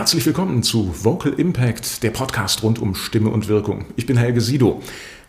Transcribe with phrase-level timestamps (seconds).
[0.00, 3.84] Herzlich willkommen zu Vocal Impact, der Podcast rund um Stimme und Wirkung.
[3.96, 4.80] Ich bin Helge Sido.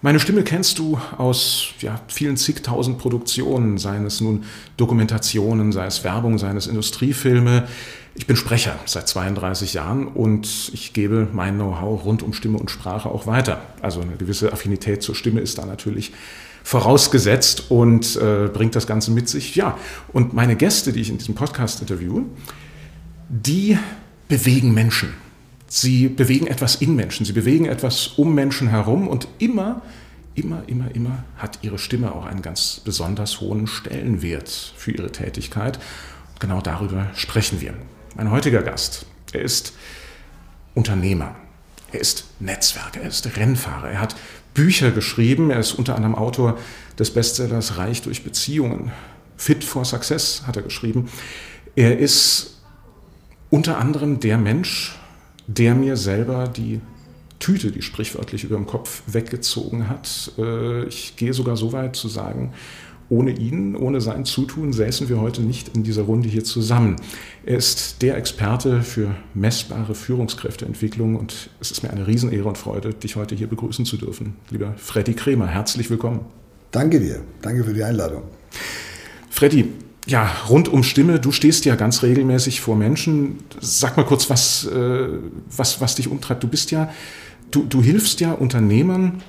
[0.01, 4.45] Meine Stimme kennst du aus ja, vielen zigtausend Produktionen, seien es nun
[4.77, 7.67] Dokumentationen, sei es Werbung, seien es Industriefilme.
[8.15, 12.71] Ich bin Sprecher seit 32 Jahren und ich gebe mein Know-how rund um Stimme und
[12.71, 13.61] Sprache auch weiter.
[13.81, 16.13] Also eine gewisse Affinität zur Stimme ist da natürlich
[16.63, 19.53] vorausgesetzt und äh, bringt das Ganze mit sich.
[19.53, 19.77] Ja,
[20.13, 22.23] und meine Gäste, die ich in diesem Podcast interviewe,
[23.27, 23.77] die
[24.32, 25.13] bewegen Menschen.
[25.68, 29.82] Sie bewegen etwas in Menschen, sie bewegen etwas um Menschen herum und immer,
[30.36, 35.80] immer, immer, immer hat ihre Stimme auch einen ganz besonders hohen Stellenwert für ihre Tätigkeit.
[36.32, 37.74] Und genau darüber sprechen wir.
[38.16, 39.74] Mein heutiger Gast, er ist
[40.76, 41.36] Unternehmer,
[41.91, 44.16] er ist Netzwerker, er ist Rennfahrer, er hat
[44.54, 46.58] Bücher geschrieben, er ist unter anderem Autor
[46.98, 48.94] des Bestsellers Reich durch Beziehungen.
[49.36, 51.10] Fit for Success hat er geschrieben.
[51.76, 52.61] Er ist
[53.52, 54.98] unter anderem der Mensch,
[55.46, 56.82] der mir selber die
[57.38, 60.32] Tüte, die sprichwörtlich über dem Kopf weggezogen hat.
[60.38, 62.54] Äh, ich gehe sogar so weit zu sagen,
[63.10, 66.95] ohne ihn, ohne sein Zutun säßen wir heute nicht in dieser Runde hier zusammen.
[67.45, 72.94] Er ist der Experte für messbare Führungskräfteentwicklung und es ist mir eine Riesenehre und Freude,
[72.94, 74.35] dich heute hier begrüßen zu dürfen.
[74.49, 76.22] Lieber Freddy Kremer, herzlich willkommen.
[76.69, 78.23] Danke dir, danke für die Einladung.
[79.29, 79.67] Freddy,
[80.07, 83.39] ja, rund um Stimme, du stehst ja ganz regelmäßig vor Menschen.
[83.59, 85.07] Sag mal kurz, was, äh,
[85.55, 86.44] was, was dich umtreibt.
[86.44, 86.91] Du bist ja,
[87.52, 89.22] du, du hilfst ja Unternehmern,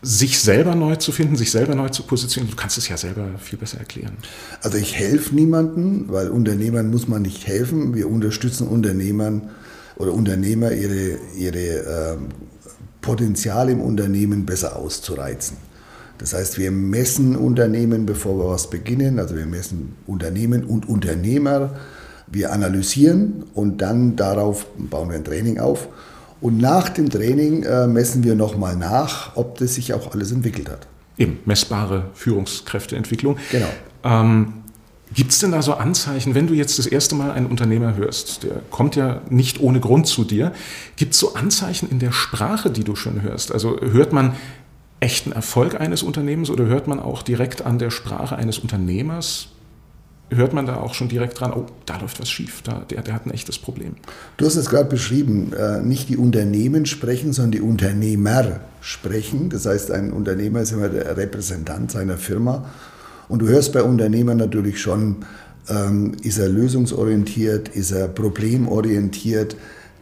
[0.00, 2.54] sich selber neu zu finden, sich selber neu zu positionieren.
[2.54, 4.16] Du kannst es ja selber viel besser erklären.
[4.62, 7.94] Also ich helfe niemanden, weil Unternehmern muss man nicht helfen.
[7.94, 9.50] Wir unterstützen Unternehmern
[9.96, 12.16] oder Unternehmer, ihre, ihre äh,
[13.00, 15.56] Potenziale im Unternehmen besser auszureizen.
[16.18, 19.18] Das heißt, wir messen Unternehmen, bevor wir was beginnen.
[19.18, 21.76] Also wir messen Unternehmen und Unternehmer.
[22.26, 25.88] Wir analysieren und dann darauf bauen wir ein Training auf.
[26.40, 30.68] Und nach dem Training äh, messen wir nochmal nach, ob das sich auch alles entwickelt
[30.68, 30.86] hat.
[31.16, 33.38] Eben, messbare Führungskräfteentwicklung.
[33.50, 33.68] Genau.
[34.04, 34.52] Ähm,
[35.14, 38.42] Gibt es denn da so Anzeichen, wenn du jetzt das erste Mal einen Unternehmer hörst,
[38.42, 40.52] der kommt ja nicht ohne Grund zu dir,
[40.96, 43.50] gibt es so Anzeichen in der Sprache, die du schon hörst?
[43.50, 44.34] Also hört man
[45.00, 49.48] echten Erfolg eines Unternehmens oder hört man auch direkt an der Sprache eines Unternehmers?
[50.30, 53.14] Hört man da auch schon direkt dran, oh, da läuft was schief, da, der, der
[53.14, 53.94] hat ein echtes Problem.
[54.36, 59.48] Du hast es gerade beschrieben, äh, nicht die Unternehmen sprechen, sondern die Unternehmer sprechen.
[59.48, 62.66] Das heißt, ein Unternehmer ist immer der Repräsentant seiner Firma.
[63.28, 65.16] Und du hörst bei Unternehmern natürlich schon,
[65.70, 69.56] ähm, ist er lösungsorientiert, ist er problemorientiert,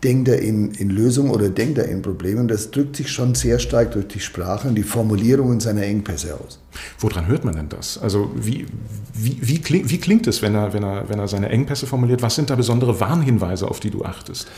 [0.04, 2.48] denkt er in, in Lösungen oder denkt er in Problemen.
[2.48, 6.58] Das drückt sich schon sehr stark durch die Sprache und die Formulierungen seiner Engpässe aus.
[6.98, 7.98] Woran hört man denn das?
[7.98, 8.66] Also wie,
[9.14, 12.22] wie, wie, kling, wie klingt es, wenn er, wenn, er, wenn er seine Engpässe formuliert?
[12.22, 14.48] Was sind da besondere Warnhinweise, auf die du achtest?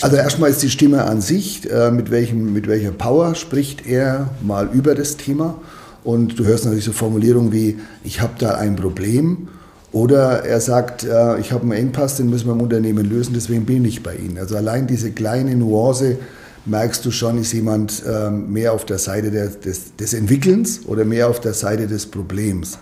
[0.00, 4.30] Also erstmal ist die Stimme an sich, äh, mit, welchem, mit welcher Power spricht er
[4.42, 5.60] mal über das Thema.
[6.04, 9.48] Und du hörst natürlich so Formulierungen wie, ich habe da ein Problem
[9.92, 13.64] oder er sagt, äh, ich habe einen Engpass, den müssen wir im Unternehmen lösen, deswegen
[13.64, 14.38] bin ich bei Ihnen.
[14.38, 16.18] Also allein diese kleine Nuance
[16.66, 21.04] merkst du schon, ist jemand äh, mehr auf der Seite der, des, des, Entwickelns oder
[21.04, 22.78] mehr auf der Seite des Problems.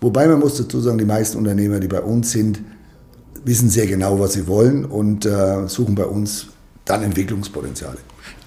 [0.00, 2.60] Wobei man muss dazu sagen, die meisten Unternehmer, die bei uns sind,
[3.44, 6.46] wissen sehr genau, was sie wollen und äh, suchen bei uns
[6.84, 7.98] dann Entwicklungspotenziale.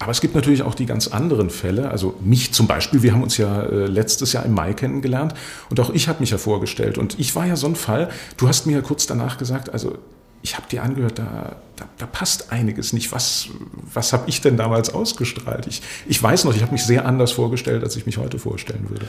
[0.02, 1.88] Aber es gibt natürlich auch die ganz anderen Fälle.
[1.88, 5.32] Also mich zum Beispiel, wir haben uns ja äh, letztes Jahr im Mai kennengelernt
[5.70, 6.98] und auch ich habe mich ja vorgestellt.
[6.98, 9.96] Und ich war ja so ein Fall, du hast mir ja kurz danach gesagt, also
[10.42, 13.12] ich habe dir angehört, da, da, da, passt einiges nicht.
[13.12, 13.46] Was,
[13.94, 15.68] was habe ich denn damals ausgestrahlt?
[15.68, 18.86] Ich, ich weiß noch, ich habe mich sehr anders vorgestellt, als ich mich heute vorstellen
[18.88, 19.06] würde.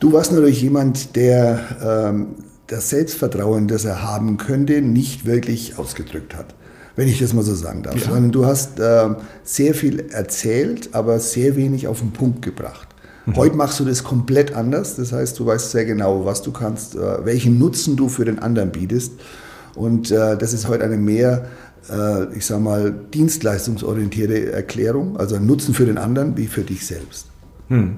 [0.00, 2.28] Du warst natürlich jemand, der ähm,
[2.68, 6.54] das Selbstvertrauen, das er haben könnte, nicht wirklich ausgedrückt hat
[6.96, 7.96] wenn ich das mal so sagen darf.
[7.96, 8.06] Ja.
[8.06, 9.08] Sondern du hast äh,
[9.42, 12.88] sehr viel erzählt, aber sehr wenig auf den Punkt gebracht.
[13.26, 13.36] Mhm.
[13.36, 14.96] Heute machst du das komplett anders.
[14.96, 18.38] Das heißt, du weißt sehr genau, was du kannst, äh, welchen Nutzen du für den
[18.38, 19.12] anderen bietest.
[19.74, 21.46] Und äh, das ist heute eine mehr,
[21.90, 26.86] äh, ich sag mal, dienstleistungsorientierte Erklärung, also ein Nutzen für den anderen wie für dich
[26.86, 27.26] selbst.
[27.68, 27.96] Mhm.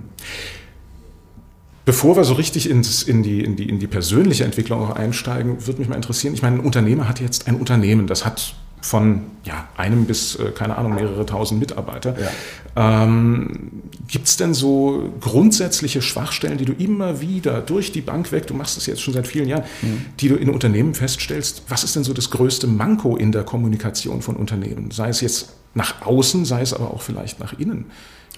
[1.85, 5.67] Bevor wir so richtig ins, in, die, in, die, in die persönliche Entwicklung auch einsteigen,
[5.67, 6.35] würde mich mal interessieren.
[6.35, 8.57] Ich meine, ein Unternehmer hat jetzt ein Unternehmen, das hat
[8.87, 12.15] von ja, einem bis, äh, keine Ahnung, mehrere tausend Mitarbeiter.
[12.19, 13.03] Ja.
[13.05, 18.47] Ähm, Gibt es denn so grundsätzliche Schwachstellen, die du immer wieder durch die Bank weg,
[18.47, 20.07] du machst das jetzt schon seit vielen Jahren, mhm.
[20.21, 21.63] die du in Unternehmen feststellst?
[21.69, 24.93] Was ist denn so das größte Manko in der Kommunikation von Unternehmen?
[24.93, 27.87] Sei es jetzt nach außen, sei es aber auch vielleicht nach innen.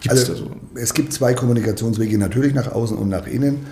[0.01, 0.51] Gibt's also, so?
[0.77, 3.67] Es gibt zwei Kommunikationswege, natürlich nach außen und nach innen.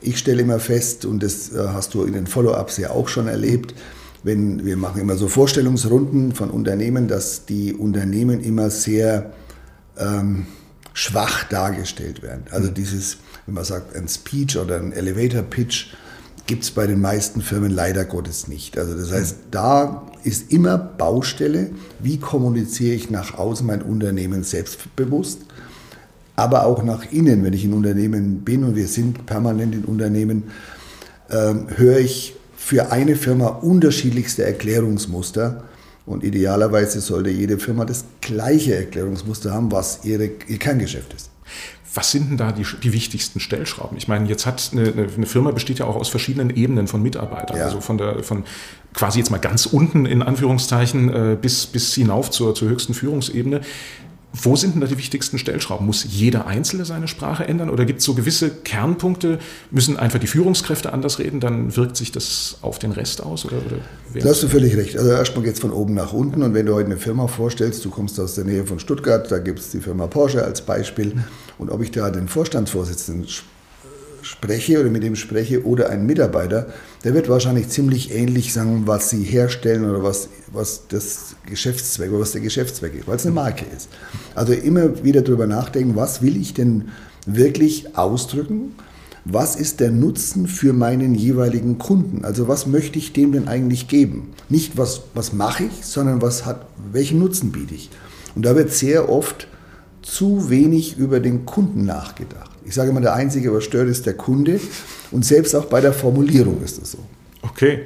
[0.00, 3.28] Ich stelle immer fest, und das äh, hast du in den Follow-ups ja auch schon
[3.28, 3.74] erlebt,
[4.22, 9.32] wenn wir machen immer so Vorstellungsrunden von Unternehmen, dass die Unternehmen immer sehr
[9.98, 10.46] ähm,
[10.94, 12.44] schwach dargestellt werden.
[12.50, 12.74] Also mhm.
[12.74, 15.88] dieses, wenn man sagt, ein Speech oder ein Elevator Pitch,
[16.46, 18.76] gibt es bei den meisten Firmen leider Gottes nicht.
[18.76, 19.50] Also das heißt, mhm.
[19.50, 21.70] da ist immer Baustelle,
[22.00, 25.40] wie kommuniziere ich nach außen mein Unternehmen selbstbewusst,
[26.36, 30.44] aber auch nach innen, wenn ich in Unternehmen bin und wir sind permanent in Unternehmen,
[31.28, 35.64] äh, höre ich für eine Firma unterschiedlichste Erklärungsmuster.
[36.06, 41.30] Und idealerweise sollte jede Firma das gleiche Erklärungsmuster haben, was ihre, ihr Kerngeschäft ist.
[41.94, 43.98] Was sind denn da die, die wichtigsten Stellschrauben?
[43.98, 47.58] Ich meine, jetzt hat eine, eine, Firma besteht ja auch aus verschiedenen Ebenen von Mitarbeitern.
[47.58, 47.64] Ja.
[47.64, 48.44] Also von der, von
[48.94, 53.60] quasi jetzt mal ganz unten in Anführungszeichen äh, bis, bis hinauf zur, zur höchsten Führungsebene.
[54.34, 55.86] Wo sind denn da die wichtigsten Stellschrauben?
[55.86, 59.38] Muss jeder Einzelne seine Sprache ändern oder gibt es so gewisse Kernpunkte?
[59.70, 63.44] Müssen einfach die Führungskräfte anders reden, dann wirkt sich das auf den Rest aus?
[63.44, 63.76] Oder, oder
[64.14, 64.96] da hast du völlig recht.
[64.96, 67.84] Also erstmal geht es von oben nach unten und wenn du heute eine Firma vorstellst,
[67.84, 71.12] du kommst aus der Nähe von Stuttgart, da gibt es die Firma Porsche als Beispiel
[71.58, 73.26] und ob ich da den Vorstandsvorsitzenden
[74.32, 76.66] spreche oder mit dem spreche oder ein Mitarbeiter,
[77.04, 82.20] der wird wahrscheinlich ziemlich ähnlich sagen, was sie herstellen oder was, was das Geschäftszweck oder
[82.20, 83.88] was der Geschäftszweck ist, weil es eine Marke ist.
[84.34, 86.88] Also immer wieder darüber nachdenken, was will ich denn
[87.26, 88.74] wirklich ausdrücken?
[89.24, 92.24] Was ist der Nutzen für meinen jeweiligen Kunden?
[92.24, 94.32] Also was möchte ich dem denn eigentlich geben?
[94.48, 97.90] Nicht was, was mache ich, sondern was hat, welchen Nutzen biete ich?
[98.34, 99.46] Und da wird sehr oft
[100.00, 102.51] zu wenig über den Kunden nachgedacht.
[102.64, 104.60] Ich sage immer, der Einzige, was stört, ist der Kunde.
[105.10, 106.98] Und selbst auch bei der Formulierung ist das so.
[107.42, 107.80] Okay.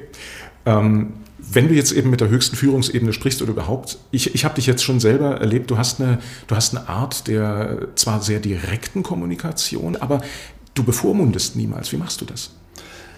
[0.65, 4.57] Ähm, wenn du jetzt eben mit der höchsten Führungsebene sprichst oder überhaupt, ich, ich habe
[4.57, 8.41] dich jetzt schon selber erlebt, du hast, eine, du hast eine Art der zwar sehr
[8.41, 10.21] direkten Kommunikation, aber
[10.75, 11.93] du bevormundest niemals.
[11.93, 12.51] Wie machst du das?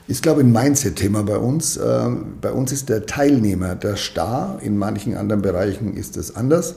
[0.06, 1.76] Ist, glaube ich, ein Mindset-Thema bei uns.
[1.76, 6.76] Ähm, bei uns ist der Teilnehmer der Star, in manchen anderen Bereichen ist es anders.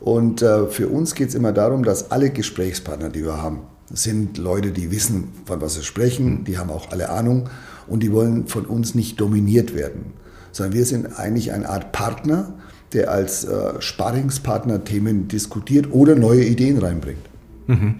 [0.00, 3.60] Und äh, für uns geht es immer darum, dass alle Gesprächspartner, die wir haben,
[3.90, 7.48] sind Leute, die wissen, von was sie sprechen, die haben auch alle Ahnung
[7.86, 10.12] und die wollen von uns nicht dominiert werden,
[10.52, 12.54] sondern wir sind eigentlich eine Art Partner,
[12.92, 17.24] der als äh, Sparringspartner Themen diskutiert oder neue Ideen reinbringt.
[17.66, 17.96] Mhm.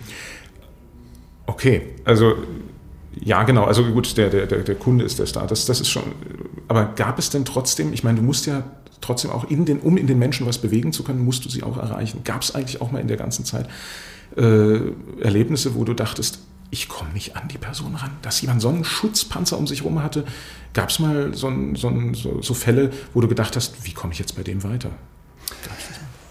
[1.47, 2.35] Okay, also
[3.19, 3.65] ja, genau.
[3.65, 5.47] Also gut, der, der, der Kunde ist der Star.
[5.47, 6.03] Das, das ist schon.
[6.69, 8.65] Aber gab es denn trotzdem, ich meine, du musst ja
[9.01, 11.63] trotzdem auch in den, um in den Menschen was bewegen zu können, musst du sie
[11.63, 12.23] auch erreichen.
[12.25, 13.69] Gab es eigentlich auch mal in der ganzen Zeit
[14.37, 14.79] äh,
[15.21, 16.41] Erlebnisse, wo du dachtest,
[16.71, 18.11] ich komme nicht an die Person ran.
[18.23, 20.25] Dass jemand so einen Schutzpanzer um sich herum hatte,
[20.75, 24.19] gab es mal so, so, so, so, Fälle, wo du gedacht hast, wie komme ich
[24.19, 24.91] jetzt bei dem weiter?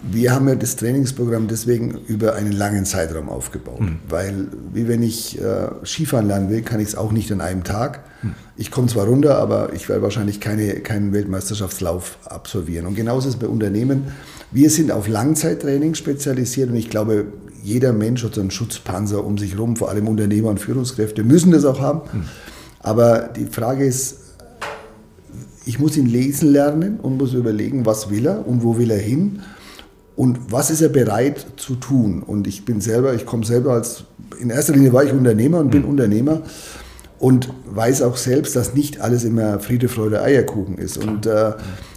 [0.08, 4.00] Wir haben ja das Trainingsprogramm deswegen über einen langen Zeitraum aufgebaut, mhm.
[4.08, 7.64] weil wie wenn ich äh, Skifahren lernen will, kann ich es auch nicht an einem
[7.64, 8.04] Tag.
[8.22, 8.36] Mhm.
[8.56, 12.86] Ich komme zwar runter, aber ich werde wahrscheinlich keine, keinen Weltmeisterschaftslauf absolvieren.
[12.86, 14.12] Und genauso ist es bei Unternehmen.
[14.52, 17.26] Wir sind auf Langzeittraining spezialisiert und ich glaube,
[17.66, 21.52] jeder Mensch hat so einen Schutzpanzer um sich herum, vor allem Unternehmer und Führungskräfte müssen
[21.52, 22.02] das auch haben.
[22.14, 22.26] Mhm.
[22.80, 24.18] Aber die Frage ist,
[25.66, 29.00] ich muss ihn lesen lernen und muss überlegen, was will er und wo will er
[29.00, 29.42] hin
[30.16, 32.22] und was ist er bereit zu tun.
[32.22, 34.04] Und ich bin selber, ich komme selber als,
[34.40, 35.90] in erster Linie war ich Unternehmer und bin mhm.
[35.90, 36.44] Unternehmer
[37.18, 41.00] und weiß auch selbst, dass nicht alles immer Friede, Freude, Eierkuchen ist.
[41.00, 41.54] Und äh,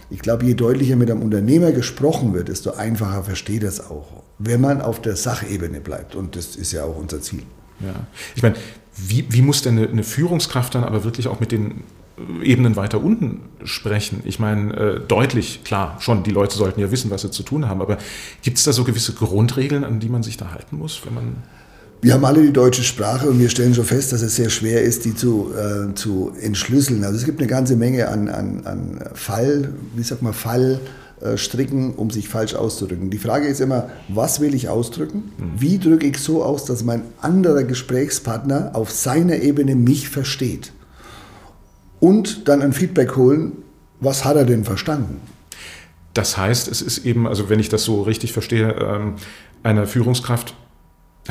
[0.09, 4.23] ich glaube, je deutlicher mit einem Unternehmer gesprochen wird, desto einfacher versteht er es auch,
[4.39, 6.15] wenn man auf der Sachebene bleibt.
[6.15, 7.43] Und das ist ja auch unser Ziel.
[7.81, 8.55] Ja, ich meine,
[8.95, 11.83] wie, wie muss denn eine, eine Führungskraft dann aber wirklich auch mit den
[12.43, 14.21] Ebenen weiter unten sprechen.
[14.25, 17.69] Ich meine, äh, deutlich, klar, schon, die Leute sollten ja wissen, was sie zu tun
[17.69, 17.97] haben, aber
[18.41, 21.35] gibt es da so gewisse Grundregeln, an die man sich da halten muss, wenn man
[22.01, 24.81] wir haben alle die deutsche Sprache und wir stellen schon fest, dass es sehr schwer
[24.83, 27.03] ist, die zu, äh, zu entschlüsseln.
[27.03, 30.31] Also es gibt eine ganze Menge an, an, an Fall, wie sagt man,
[31.21, 33.09] Fallstricken, um sich falsch auszudrücken.
[33.09, 35.31] Die Frage ist immer, was will ich ausdrücken?
[35.57, 40.71] Wie drücke ich so aus, dass mein anderer Gesprächspartner auf seiner Ebene mich versteht?
[41.99, 43.51] Und dann ein Feedback holen,
[43.99, 45.19] was hat er denn verstanden?
[46.13, 49.15] Das heißt, es ist eben, also wenn ich das so richtig verstehe, ähm,
[49.63, 50.55] eine Führungskraft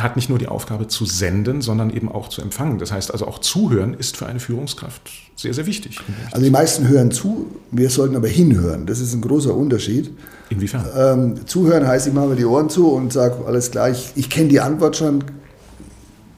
[0.03, 2.79] hat nicht nur die Aufgabe zu senden, sondern eben auch zu empfangen.
[2.79, 6.01] Das heißt also auch zuhören ist für eine Führungskraft sehr, sehr wichtig.
[6.33, 8.87] Also die meisten hören zu, wir sollten aber hinhören.
[8.87, 10.11] Das ist ein großer Unterschied.
[10.51, 10.85] Inwiefern?
[10.97, 14.49] Ähm, zuhören heißt, ich mache mir die Ohren zu und sage alles gleich, ich kenne
[14.49, 15.25] die Antwort schon,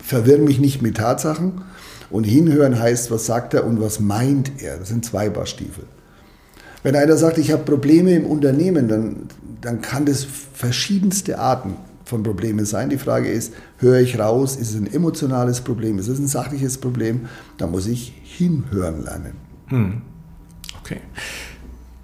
[0.02, 1.62] verwirre mich nicht mit Tatsachen.
[2.10, 4.78] Und hinhören heißt, was sagt er und was meint er.
[4.78, 5.84] Das sind zwei Paar Stiefel.
[6.82, 9.28] Wenn einer sagt, ich habe Probleme im Unternehmen, dann,
[9.60, 11.76] dann kann das verschiedenste Arten
[12.10, 12.90] von Problemen sein.
[12.90, 16.76] Die Frage ist, höre ich raus, ist es ein emotionales Problem, ist es ein sachliches
[16.78, 17.28] Problem?
[17.56, 19.32] Da muss ich hinhören lernen.
[19.68, 20.02] Hm.
[20.80, 20.98] Okay.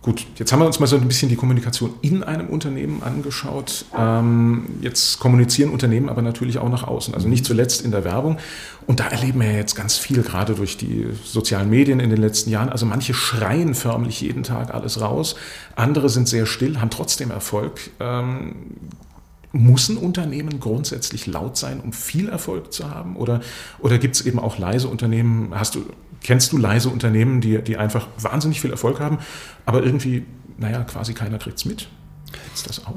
[0.07, 3.87] Gut, jetzt haben wir uns mal so ein bisschen die Kommunikation in einem Unternehmen angeschaut.
[3.99, 8.39] Ähm, jetzt kommunizieren Unternehmen aber natürlich auch nach außen, also nicht zuletzt in der Werbung.
[8.87, 12.51] Und da erleben wir jetzt ganz viel, gerade durch die sozialen Medien in den letzten
[12.51, 12.69] Jahren.
[12.69, 15.35] Also manche schreien förmlich jeden Tag alles raus,
[15.75, 17.91] andere sind sehr still, haben trotzdem Erfolg.
[17.99, 18.55] Ähm,
[19.53, 23.17] muss ein Unternehmen grundsätzlich laut sein, um viel Erfolg zu haben?
[23.17, 23.41] Oder,
[23.79, 25.51] oder gibt es eben auch leise Unternehmen?
[25.55, 25.85] Hast du,
[26.23, 29.19] kennst du leise Unternehmen, die, die einfach wahnsinnig viel Erfolg haben,
[29.65, 30.25] aber irgendwie,
[30.59, 31.89] naja, quasi keiner kriegt es mit?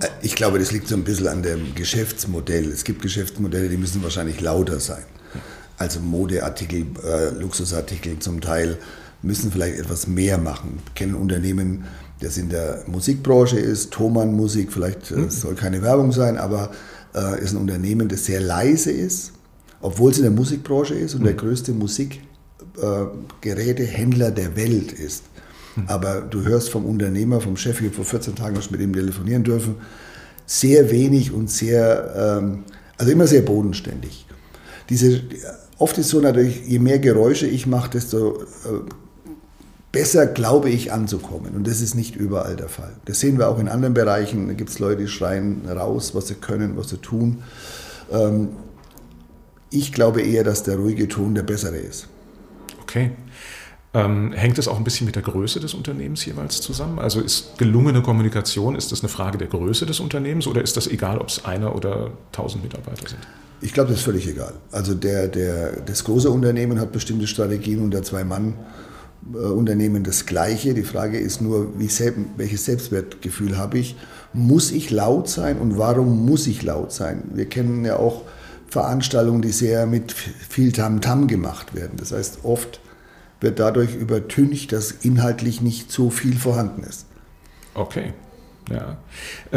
[0.02, 2.66] Äh, ich glaube, das liegt so ein bisschen an dem Geschäftsmodell.
[2.66, 5.04] Es gibt Geschäftsmodelle, die müssen wahrscheinlich lauter sein.
[5.78, 8.78] Also Modeartikel, äh, Luxusartikel zum Teil
[9.22, 10.80] müssen vielleicht etwas mehr machen.
[10.88, 11.86] Ich kenne Unternehmen,
[12.20, 15.30] das in der Musikbranche ist, Thomann Musik, vielleicht mhm.
[15.30, 16.72] soll keine Werbung sein, aber
[17.16, 19.32] äh, ist ein Unternehmen, das sehr leise ist,
[19.82, 21.26] obwohl es in der Musikbranche ist und mhm.
[21.26, 25.24] der größte Musikgerätehändler äh, der Welt ist.
[25.76, 25.86] Mhm.
[25.88, 29.44] Aber du hörst vom Unternehmer, vom Chef, ich habe vor 14 Tagen mit ihm telefonieren
[29.44, 29.78] dürfen,
[30.46, 32.66] sehr wenig und sehr, ähm,
[32.98, 34.28] also immer sehr bodenständig.
[34.90, 35.22] Diese,
[35.78, 38.46] oft ist so natürlich, je mehr Geräusche ich mache, desto äh,
[39.92, 41.56] besser, glaube ich, anzukommen.
[41.56, 42.94] Und das ist nicht überall der Fall.
[43.06, 44.48] Das sehen wir auch in anderen Bereichen.
[44.48, 47.44] Da gibt es Leute, die schreien raus, was sie können, was sie tun.
[48.12, 48.50] Ähm,
[49.72, 52.08] ich glaube eher, dass der ruhige Ton der bessere ist.
[52.82, 53.12] Okay.
[53.92, 57.00] Ähm, hängt das auch ein bisschen mit der Größe des Unternehmens jeweils zusammen?
[57.00, 60.86] Also ist gelungene Kommunikation, ist das eine Frage der Größe des Unternehmens oder ist das
[60.86, 63.28] egal, ob es einer oder tausend Mitarbeiter sind?
[63.62, 64.54] Ich glaube, das ist völlig egal.
[64.72, 68.54] Also der, der, das große Unternehmen hat bestimmte Strategien und der Zwei-Mann-
[69.34, 70.74] Unternehmen das Gleiche.
[70.74, 73.96] Die Frage ist nur, selbst, welches Selbstwertgefühl habe ich?
[74.34, 77.24] Muss ich laut sein und warum muss ich laut sein?
[77.34, 78.24] Wir kennen ja auch
[78.68, 81.98] Veranstaltungen, die sehr mit viel Tamtam -Tam gemacht werden.
[81.98, 82.80] Das heißt, oft
[83.42, 87.06] wird dadurch übertüncht, dass inhaltlich nicht so viel vorhanden ist.
[87.74, 88.14] Okay.
[88.70, 88.98] Ja.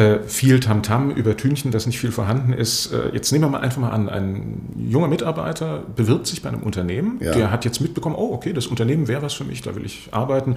[0.01, 2.93] Äh, viel Tamtam -Tam, übertünchen, dass nicht viel vorhanden ist.
[2.93, 6.63] Äh, jetzt nehmen wir mal einfach mal an, ein junger Mitarbeiter bewirbt sich bei einem
[6.63, 7.33] Unternehmen, ja.
[7.33, 10.09] der hat jetzt mitbekommen, oh okay, das Unternehmen wäre was für mich, da will ich
[10.13, 10.57] arbeiten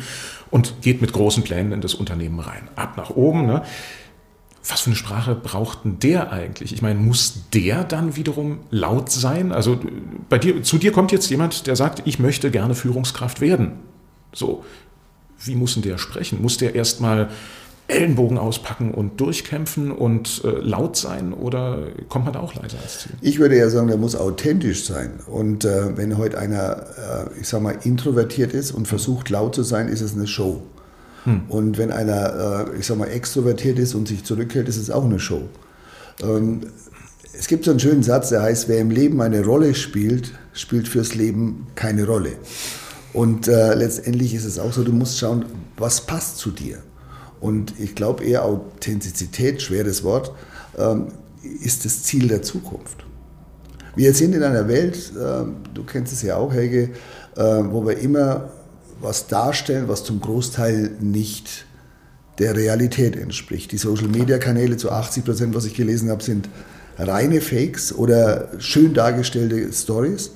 [0.51, 2.69] und geht mit großen Plänen in das Unternehmen rein.
[2.75, 3.45] Ab nach oben.
[3.45, 3.63] Ne?
[4.67, 6.74] Was für eine Sprache braucht denn der eigentlich?
[6.74, 9.51] Ich meine, muss der dann wiederum laut sein?
[9.51, 9.79] Also
[10.27, 13.74] bei dir, zu dir kommt jetzt jemand, der sagt, ich möchte gerne Führungskraft werden.
[14.33, 14.65] So,
[15.39, 16.41] wie muss denn der sprechen?
[16.41, 17.29] Muss der erstmal
[17.88, 23.01] Ellenbogen auspacken und durchkämpfen und äh, laut sein oder kommt man da auch leiser als
[23.01, 23.12] Ziel?
[23.22, 25.20] Ich würde ja sagen, der muss authentisch sein.
[25.27, 29.62] Und äh, wenn heute einer, äh, ich sag mal, introvertiert ist und versucht laut zu
[29.62, 30.63] sein, ist es eine Show.
[31.25, 31.44] Hm.
[31.48, 35.06] Und wenn einer, äh, ich sag mal, extrovertiert ist und sich zurückhält, ist es auch
[35.06, 35.44] eine Show.
[36.24, 36.62] Ähm,
[37.38, 40.88] es gibt so einen schönen Satz, der heißt, wer im Leben eine Rolle spielt, spielt
[40.88, 42.32] fürs Leben keine Rolle.
[43.13, 45.46] Und äh, letztendlich ist es auch so, du musst schauen,
[45.77, 46.80] was passt zu dir.
[47.39, 50.32] Und ich glaube eher Authentizität, schweres Wort,
[50.77, 51.08] ähm,
[51.62, 53.06] ist das Ziel der Zukunft.
[53.96, 56.89] Wir sind in einer Welt, äh, du kennst es ja auch, Helge,
[57.36, 58.50] äh, wo wir immer
[59.00, 61.65] was darstellen, was zum Großteil nicht
[62.39, 63.72] der Realität entspricht.
[63.72, 66.50] Die Social-Media-Kanäle zu 80 Prozent, was ich gelesen habe, sind
[66.98, 70.32] reine Fakes oder schön dargestellte Stories.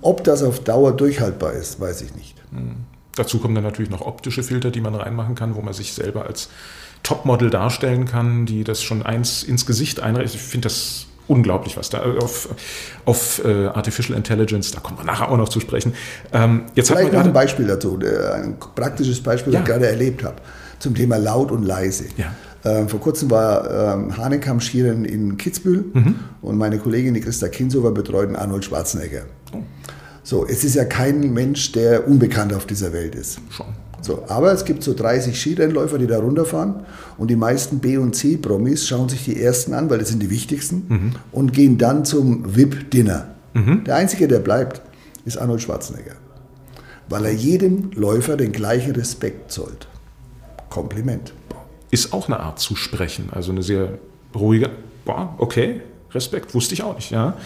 [0.00, 2.36] Ob das auf Dauer durchhaltbar ist, weiß ich nicht.
[2.52, 2.76] Mhm.
[3.16, 6.26] Dazu kommen dann natürlich noch optische Filter, die man reinmachen kann, wo man sich selber
[6.26, 6.48] als
[7.02, 10.34] Topmodel darstellen kann, die das schon eins ins Gesicht einreicht.
[10.34, 12.48] Ich finde das unglaublich, was da auf,
[13.04, 15.94] auf uh, Artificial Intelligence, da kommen wir nachher auch noch zu sprechen.
[16.32, 19.60] Ähm, jetzt Vielleicht noch ein Beispiel dazu, ein praktisches Beispiel, ja.
[19.60, 20.36] das ich gerade erlebt habe,
[20.78, 22.04] zum Thema laut und leise.
[22.16, 22.32] Ja.
[22.64, 26.16] Ähm, vor kurzem war ähm, Hanekamp Schieren in Kitzbühel mhm.
[26.42, 29.22] und meine Kollegin die Christa Kinsover betreut Arnold Schwarzenegger.
[29.52, 29.62] Oh.
[30.26, 33.38] So, es ist ja kein Mensch, der unbekannt auf dieser Welt ist.
[33.48, 33.66] Schon.
[34.02, 36.84] So, aber es gibt so 30 Skirennläufer, die da runterfahren
[37.16, 40.28] und die meisten B- und C-Promis schauen sich die ersten an, weil das sind die
[40.28, 41.12] wichtigsten, mhm.
[41.30, 43.28] und gehen dann zum VIP-Dinner.
[43.54, 43.84] Mhm.
[43.84, 44.82] Der Einzige, der bleibt,
[45.24, 46.16] ist Arnold Schwarzenegger,
[47.08, 49.86] weil er jedem Läufer den gleichen Respekt zollt.
[50.70, 51.34] Kompliment.
[51.92, 54.00] Ist auch eine Art zu sprechen, also eine sehr
[54.34, 54.70] ruhige,
[55.04, 57.36] boah, okay, Respekt, wusste ich auch nicht, ja.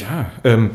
[0.00, 0.70] Ja, ähm,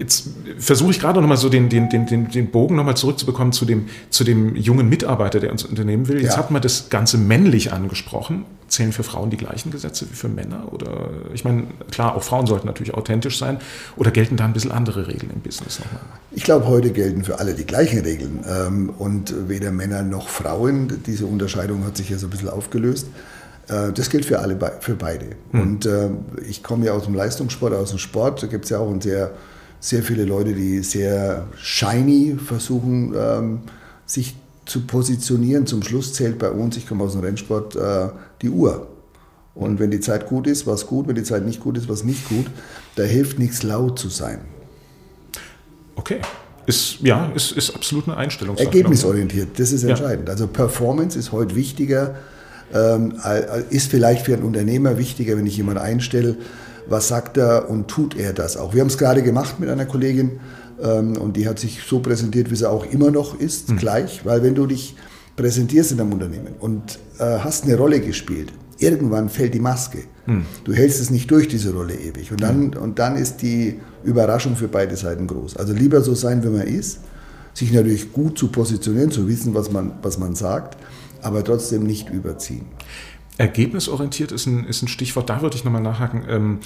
[0.00, 3.90] Jetzt versuche ich gerade nochmal so den, den, den, den Bogen nochmal zurückzubekommen zu dem,
[4.08, 6.22] zu dem jungen Mitarbeiter, der uns unternehmen will.
[6.22, 6.38] Jetzt ja.
[6.38, 8.46] hat man das Ganze männlich angesprochen.
[8.68, 10.72] Zählen für Frauen die gleichen Gesetze wie für Männer?
[10.72, 13.58] Oder ich meine, klar, auch Frauen sollten natürlich authentisch sein.
[13.96, 16.00] Oder gelten da ein bisschen andere Regeln im Business nochmal?
[16.30, 18.42] Ich glaube, heute gelten für alle die gleichen Regeln.
[18.48, 21.02] Ähm, und weder Männer noch Frauen.
[21.04, 23.06] Diese Unterscheidung hat sich ja so ein bisschen aufgelöst.
[23.70, 25.26] Äh, das gilt für alle, für beide.
[25.52, 25.60] Hm.
[25.60, 26.10] Und äh,
[26.48, 28.42] ich komme ja aus dem Leistungssport, aus dem Sport.
[28.42, 29.32] Da gibt es ja auch sehr,
[29.78, 33.60] sehr viele Leute, die sehr shiny versuchen, ähm,
[34.06, 34.34] sich
[34.66, 35.66] zu positionieren.
[35.66, 38.08] Zum Schluss zählt bei uns, ich komme aus dem Rennsport, äh,
[38.42, 38.88] die Uhr.
[39.54, 42.04] Und wenn die Zeit gut ist, was gut, wenn die Zeit nicht gut ist, was
[42.04, 42.46] nicht gut.
[42.96, 44.40] Da hilft nichts laut zu sein.
[45.96, 46.20] Okay.
[46.66, 48.56] Ist, ja, ist, ist absolut eine Einstellung.
[48.56, 50.28] Ergebnisorientiert, das ist entscheidend.
[50.28, 50.34] Ja.
[50.34, 52.14] Also Performance ist heute wichtiger,
[52.74, 53.14] ähm,
[53.70, 56.36] ist vielleicht für einen Unternehmer wichtiger, wenn ich jemanden einstelle,
[56.88, 58.74] was sagt er und tut er das auch.
[58.74, 60.40] Wir haben es gerade gemacht mit einer Kollegin
[60.82, 63.76] ähm, und die hat sich so präsentiert, wie sie auch immer noch ist, mhm.
[63.76, 64.96] gleich, weil wenn du dich
[65.36, 69.98] präsentierst in einem Unternehmen und äh, hast eine Rolle gespielt, irgendwann fällt die Maske.
[70.24, 70.44] Hm.
[70.64, 72.32] Du hältst es nicht durch, diese Rolle ewig.
[72.32, 75.56] Und dann, und dann ist die Überraschung für beide Seiten groß.
[75.56, 77.00] Also lieber so sein, wie man ist,
[77.52, 80.78] sich natürlich gut zu positionieren, zu wissen, was man, was man sagt,
[81.22, 82.66] aber trotzdem nicht überziehen.
[83.38, 86.24] Ergebnisorientiert ist ein, ist ein Stichwort, da würde ich nochmal nachhaken.
[86.28, 86.58] Ähm,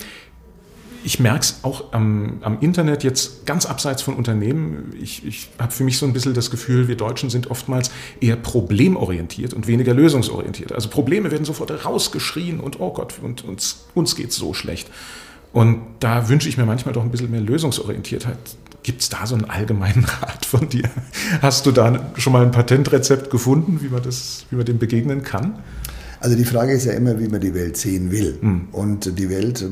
[1.05, 4.95] ich merke es auch am, am, Internet jetzt ganz abseits von Unternehmen.
[5.01, 8.37] Ich, ich habe für mich so ein bisschen das Gefühl, wir Deutschen sind oftmals eher
[8.37, 10.73] problemorientiert und weniger lösungsorientiert.
[10.73, 14.91] Also Probleme werden sofort rausgeschrien und oh Gott, und uns, uns geht es so schlecht.
[15.53, 18.39] Und da wünsche ich mir manchmal doch ein bisschen mehr Lösungsorientiertheit.
[18.85, 20.89] Gibt es da so einen allgemeinen Rat von dir?
[21.41, 25.23] Hast du da schon mal ein Patentrezept gefunden, wie man, das, wie man dem begegnen
[25.23, 25.59] kann?
[26.21, 28.39] Also die Frage ist ja immer, wie man die Welt sehen will.
[28.41, 28.69] Mhm.
[28.73, 29.67] Und die Welt,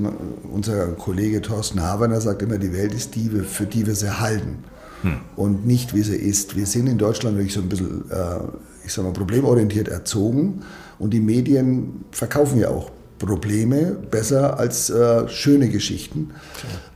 [0.50, 4.64] unser Kollege Thorsten Haberner sagt immer, die Welt ist die, für die wir sie halten
[5.02, 5.20] mhm.
[5.36, 6.56] und nicht, wie sie ist.
[6.56, 8.38] Wir sind in Deutschland wirklich so ein bisschen, äh,
[8.84, 10.62] ich sag mal, problemorientiert erzogen
[10.98, 16.30] und die Medien verkaufen ja auch Probleme besser als äh, schöne Geschichten.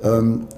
[0.03, 0.49] Ähm,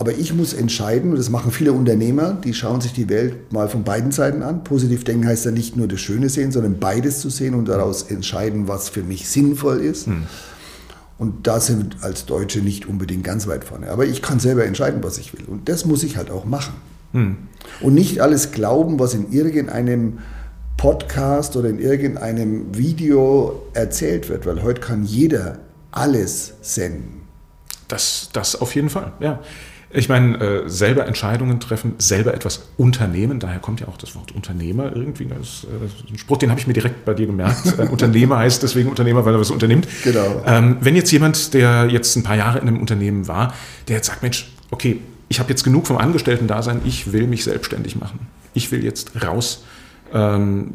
[0.00, 3.68] aber ich muss entscheiden, und das machen viele Unternehmer, die schauen sich die Welt mal
[3.68, 4.64] von beiden Seiten an.
[4.64, 8.04] Positiv denken heißt ja nicht nur das Schöne sehen, sondern beides zu sehen und daraus
[8.04, 10.06] entscheiden, was für mich sinnvoll ist.
[10.06, 10.22] Hm.
[11.18, 13.90] Und da sind wir als Deutsche nicht unbedingt ganz weit vorne.
[13.90, 15.44] Aber ich kann selber entscheiden, was ich will.
[15.44, 16.72] Und das muss ich halt auch machen.
[17.12, 17.36] Hm.
[17.82, 20.20] Und nicht alles glauben, was in irgendeinem
[20.78, 25.58] Podcast oder in irgendeinem Video erzählt wird, weil heute kann jeder
[25.90, 27.20] alles senden.
[27.86, 29.40] Das, das auf jeden Fall, ja.
[29.92, 34.30] Ich meine, äh, selber Entscheidungen treffen, selber etwas unternehmen, daher kommt ja auch das Wort
[34.32, 35.24] Unternehmer irgendwie.
[35.24, 37.78] Das, äh, das ist ein Spruch, den habe ich mir direkt bei dir gemerkt.
[37.78, 39.88] Ein Unternehmer heißt deswegen Unternehmer, weil er was unternimmt.
[40.04, 40.44] Genau.
[40.46, 43.52] Ähm, wenn jetzt jemand, der jetzt ein paar Jahre in einem Unternehmen war,
[43.88, 47.96] der jetzt sagt, Mensch, okay, ich habe jetzt genug vom Angestellten-Dasein, ich will mich selbstständig
[47.96, 48.28] machen.
[48.54, 49.64] Ich will jetzt raus
[50.12, 50.74] ähm,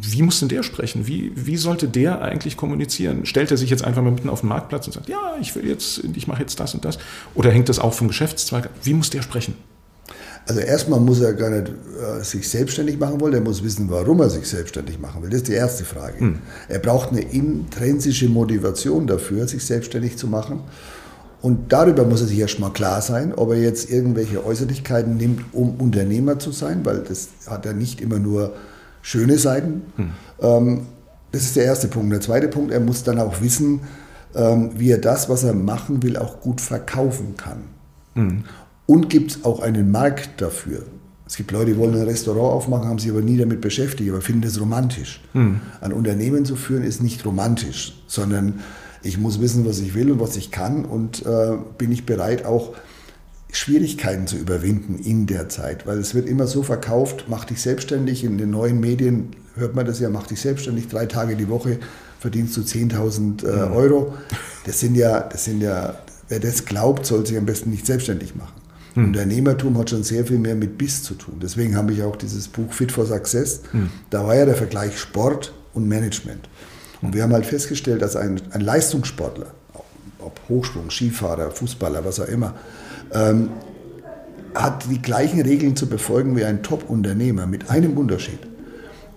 [0.00, 1.06] wie muss denn der sprechen?
[1.06, 3.26] Wie, wie sollte der eigentlich kommunizieren?
[3.26, 5.66] Stellt er sich jetzt einfach mal mitten auf den Marktplatz und sagt, ja, ich will
[5.66, 6.98] jetzt, ich mache jetzt das und das?
[7.34, 8.70] Oder hängt das auch vom Geschäftszweig?
[8.82, 9.54] Wie muss der sprechen?
[10.46, 14.20] Also erstmal muss er gar nicht äh, sich selbstständig machen wollen, er muss wissen, warum
[14.20, 15.30] er sich selbstständig machen will.
[15.30, 16.20] Das ist die erste Frage.
[16.20, 16.38] Hm.
[16.68, 20.60] Er braucht eine intrinsische Motivation dafür, sich selbstständig zu machen.
[21.40, 25.76] Und darüber muss er sich erstmal klar sein, ob er jetzt irgendwelche Äußerlichkeiten nimmt, um
[25.76, 28.54] Unternehmer zu sein, weil das hat er nicht immer nur
[29.04, 29.82] schöne Seiten.
[29.96, 30.10] Hm.
[30.40, 30.80] Ähm,
[31.30, 32.10] das ist der erste Punkt.
[32.12, 33.80] Der zweite Punkt, er muss dann auch wissen,
[34.34, 37.58] ähm, wie er das, was er machen will, auch gut verkaufen kann.
[38.14, 38.44] Hm.
[38.86, 40.82] Und gibt es auch einen Markt dafür.
[41.26, 44.20] Es gibt Leute, die wollen ein Restaurant aufmachen, haben sich aber nie damit beschäftigt, aber
[44.20, 45.22] finden das romantisch.
[45.32, 45.60] Hm.
[45.80, 48.60] Ein Unternehmen zu führen ist nicht romantisch, sondern
[49.02, 52.46] ich muss wissen, was ich will und was ich kann und äh, bin ich bereit,
[52.46, 52.72] auch
[53.56, 58.24] Schwierigkeiten zu überwinden in der Zeit, weil es wird immer so verkauft, mach dich selbstständig,
[58.24, 61.78] in den neuen Medien hört man das ja, mach dich selbstständig, drei Tage die Woche
[62.18, 64.14] verdienst du 10.000 äh, Euro.
[64.64, 65.94] Das sind ja, das sind ja,
[66.28, 68.54] wer das glaubt, soll sich am besten nicht selbstständig machen.
[68.94, 69.06] Hm.
[69.06, 71.34] Unternehmertum hat schon sehr viel mehr mit Biss zu tun.
[71.42, 73.60] Deswegen habe ich auch dieses Buch Fit for Success.
[73.72, 73.90] Hm.
[74.10, 76.48] Da war ja der Vergleich Sport und Management.
[77.02, 79.52] Und wir haben halt festgestellt, dass ein, ein Leistungssportler,
[80.18, 82.54] ob Hochsprung, Skifahrer, Fußballer, was auch immer,
[83.14, 83.50] ähm,
[84.54, 88.38] hat die gleichen Regeln zu befolgen wie ein Top-Unternehmer mit einem Unterschied,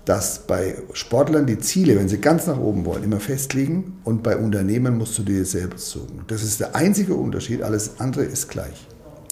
[0.05, 4.37] dass bei Sportlern die Ziele, wenn sie ganz nach oben wollen, immer festlegen und bei
[4.37, 6.21] Unternehmen musst du dir selbst suchen.
[6.27, 8.87] Das ist der einzige Unterschied, alles andere ist gleich.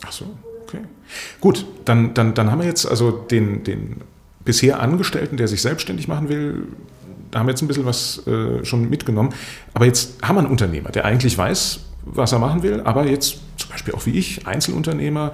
[0.06, 0.25] Ach so,
[0.63, 0.82] okay.
[1.39, 4.01] Gut, dann, dann, dann haben wir jetzt also den, den
[4.43, 6.67] bisher Angestellten, der sich selbstständig machen will,
[7.32, 9.34] da haben wir jetzt ein bisschen was äh, schon mitgenommen.
[9.73, 13.38] Aber jetzt haben wir einen Unternehmer, der eigentlich weiß, was er machen will, aber jetzt
[13.58, 15.34] zum Beispiel auch wie ich, Einzelunternehmer,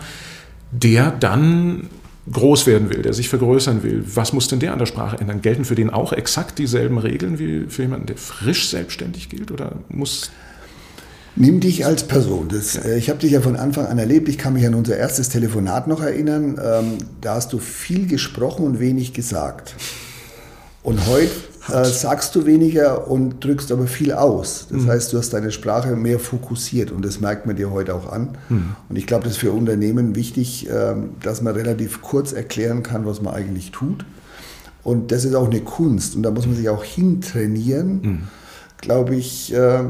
[0.72, 1.90] der dann
[2.32, 5.42] groß werden will, der sich vergrößern will, was muss denn der an der Sprache ändern?
[5.42, 9.74] Gelten für den auch exakt dieselben Regeln wie für jemanden, der frisch selbstständig gilt oder
[9.90, 10.32] muss
[11.36, 12.50] Nimm dich als Person.
[12.50, 14.28] Das, äh, ich habe dich ja von Anfang an erlebt.
[14.28, 16.60] Ich kann mich an unser erstes Telefonat noch erinnern.
[16.62, 19.76] Ähm, da hast du viel gesprochen und wenig gesagt.
[20.84, 21.32] Und heute
[21.70, 24.68] äh, sagst du weniger und drückst aber viel aus.
[24.72, 24.88] Das mhm.
[24.88, 28.38] heißt, du hast deine Sprache mehr fokussiert und das merkt man dir heute auch an.
[28.50, 28.76] Mhm.
[28.90, 33.06] Und ich glaube, das ist für Unternehmen wichtig, äh, dass man relativ kurz erklären kann,
[33.06, 34.06] was man eigentlich tut
[34.84, 38.20] Und das ist auch eine Kunst und da muss man sich auch hintrainieren, mhm.
[38.78, 39.84] glaube ich, äh,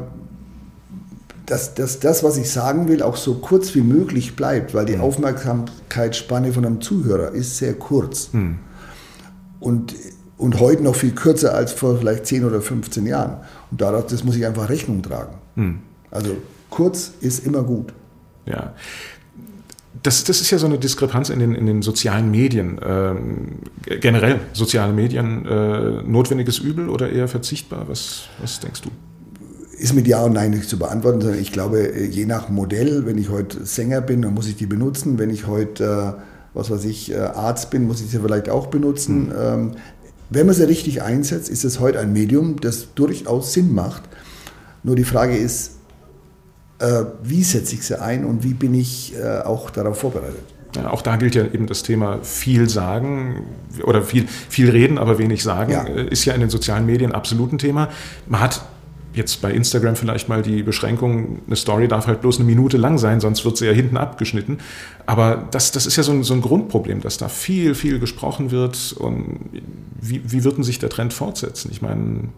[1.46, 4.96] dass, dass das, was ich sagen will, auch so kurz wie möglich bleibt, weil die
[4.96, 5.02] mhm.
[5.02, 8.30] Aufmerksamkeitsspanne von einem Zuhörer ist sehr kurz.
[8.34, 8.60] Mhm.
[9.60, 9.96] Und,
[10.42, 13.38] und heute noch viel kürzer als vor vielleicht 10 oder 15 Jahren.
[13.70, 15.36] Und daraus, das muss ich einfach Rechnung tragen.
[15.56, 15.80] Mhm.
[16.10, 16.36] Also
[16.72, 17.94] kurz ist immer gut.
[18.48, 18.74] Ja.
[20.02, 22.80] Das, das ist ja so eine Diskrepanz in den, in den sozialen Medien.
[22.84, 23.60] Ähm,
[24.00, 27.88] generell soziale Medien, äh, notwendiges Übel oder eher verzichtbar?
[27.88, 28.90] Was, was denkst du?
[29.78, 33.06] Ist mit Ja und Nein nicht zu beantworten, sondern ich glaube, äh, je nach Modell,
[33.06, 35.20] wenn ich heute Sänger bin, dann muss ich die benutzen.
[35.20, 36.22] Wenn ich heute, äh,
[36.56, 39.28] was weiß ich, äh, Arzt bin, muss ich sie vielleicht auch benutzen.
[39.28, 39.72] Mhm.
[40.34, 44.04] Wenn man sie richtig einsetzt, ist es heute ein Medium, das durchaus Sinn macht.
[44.82, 45.74] Nur die Frage ist,
[46.80, 50.42] äh, wie setze ich sie ein und wie bin ich äh, auch darauf vorbereitet.
[50.74, 53.44] Ja, auch da gilt ja eben das Thema viel sagen
[53.84, 55.84] oder viel, viel reden, aber wenig sagen, ja.
[55.84, 57.90] Äh, ist ja in den sozialen Medien absolut ein Thema.
[58.26, 58.62] Man hat
[59.14, 62.98] jetzt bei Instagram vielleicht mal die Beschränkung, eine Story darf halt bloß eine Minute lang
[62.98, 64.60] sein, sonst wird sie ja hinten abgeschnitten.
[65.06, 68.52] Aber das, das ist ja so ein, so ein Grundproblem, dass da viel, viel gesprochen
[68.52, 68.94] wird.
[68.94, 69.40] Und
[70.00, 71.70] wie, wie wird denn sich der Trend fortsetzen?
[71.72, 72.30] Ich meine,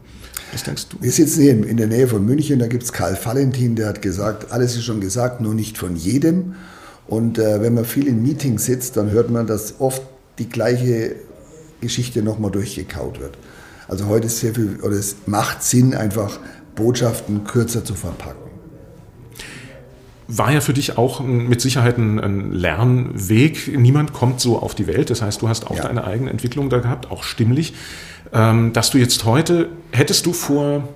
[0.52, 0.98] was denkst du?
[1.02, 4.02] Wir sitzen hier in der Nähe von München, da gibt es Karl Valentin, der hat
[4.02, 6.56] gesagt, alles ist schon gesagt, nur nicht von jedem.
[7.08, 10.02] Und äh, wenn man viel in Meetings sitzt, dann hört man, dass oft
[10.40, 11.16] die gleiche
[11.82, 13.38] Geschichte nochmal durchgekaut wird.
[13.88, 16.40] Also heute ist sehr viel, oder es macht Sinn, einfach
[16.76, 18.52] Botschaften kürzer zu verpacken.
[20.28, 23.78] War ja für dich auch mit Sicherheit ein, Lernweg.
[23.78, 25.10] Niemand kommt so auf die Welt.
[25.10, 25.84] Das heißt, du hast auch ja.
[25.84, 27.74] deine eigene Entwicklung da gehabt, auch stimmlich.
[28.32, 30.88] Ähm, dass du jetzt heute, hättest du vor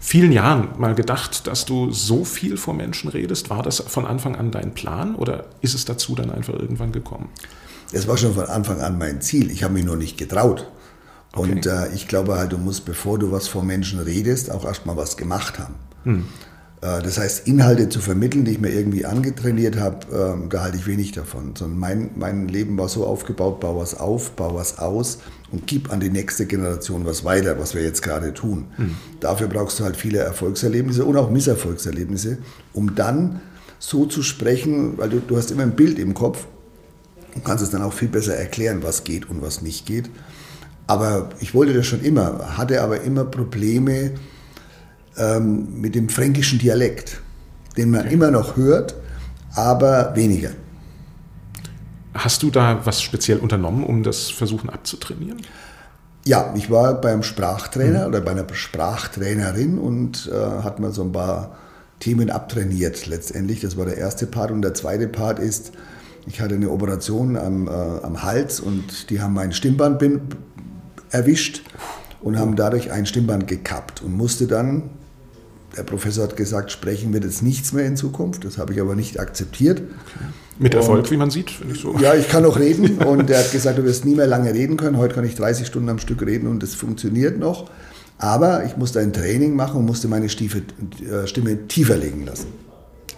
[0.00, 3.50] vielen Jahren mal gedacht, dass du so viel vor Menschen redest?
[3.50, 7.28] War das von Anfang an dein Plan oder ist es dazu dann einfach irgendwann gekommen?
[7.92, 9.50] Es war schon von Anfang an mein Ziel.
[9.50, 10.66] Ich habe mich nur nicht getraut.
[11.36, 11.52] Okay.
[11.52, 14.96] Und äh, ich glaube halt, du musst, bevor du was vor Menschen redest, auch erstmal
[14.96, 15.74] was gemacht haben.
[16.04, 16.24] Hm.
[16.80, 20.06] Äh, das heißt, Inhalte zu vermitteln, die ich mir irgendwie angetrainiert habe,
[20.44, 21.54] äh, da halte ich wenig davon.
[21.54, 25.18] Sondern mein, mein Leben war so aufgebaut, bau was auf, bau was aus
[25.52, 28.68] und gib an die nächste Generation was weiter, was wir jetzt gerade tun.
[28.76, 28.96] Hm.
[29.20, 32.38] Dafür brauchst du halt viele Erfolgserlebnisse und auch Misserfolgserlebnisse,
[32.72, 33.40] um dann
[33.78, 36.46] so zu sprechen, weil du, du hast immer ein Bild im Kopf
[37.34, 40.08] und kannst es dann auch viel besser erklären, was geht und was nicht geht.
[40.86, 44.12] Aber ich wollte das schon immer, hatte aber immer Probleme
[45.18, 47.20] ähm, mit dem fränkischen Dialekt,
[47.76, 48.14] den man okay.
[48.14, 48.94] immer noch hört,
[49.54, 50.50] aber weniger.
[52.14, 55.42] Hast du da was speziell unternommen, um das versuchen abzutrainieren?
[56.24, 58.06] Ja, ich war beim Sprachtrainer mhm.
[58.06, 61.56] oder bei einer Sprachtrainerin und äh, hat mir so ein paar
[62.00, 63.60] Themen abtrainiert letztendlich.
[63.60, 64.50] Das war der erste Part.
[64.50, 65.72] Und der zweite Part ist,
[66.26, 69.98] ich hatte eine Operation am, äh, am Hals und die haben mein Stimmband
[71.16, 71.62] erwischt
[72.20, 74.90] und haben dadurch ein Stimmband gekappt und musste dann,
[75.76, 78.44] der Professor hat gesagt, sprechen wird jetzt nichts mehr in Zukunft.
[78.44, 79.78] Das habe ich aber nicht akzeptiert.
[79.80, 80.24] Okay.
[80.58, 81.94] Mit Erfolg, und, wie man sieht, finde ich so.
[81.98, 84.76] Ja, ich kann noch reden und er hat gesagt, du wirst nie mehr lange reden
[84.76, 84.96] können.
[84.96, 87.70] Heute kann ich 30 Stunden am Stück reden und das funktioniert noch.
[88.18, 92.46] Aber ich musste ein Training machen und musste meine äh, Stimme tiefer legen lassen.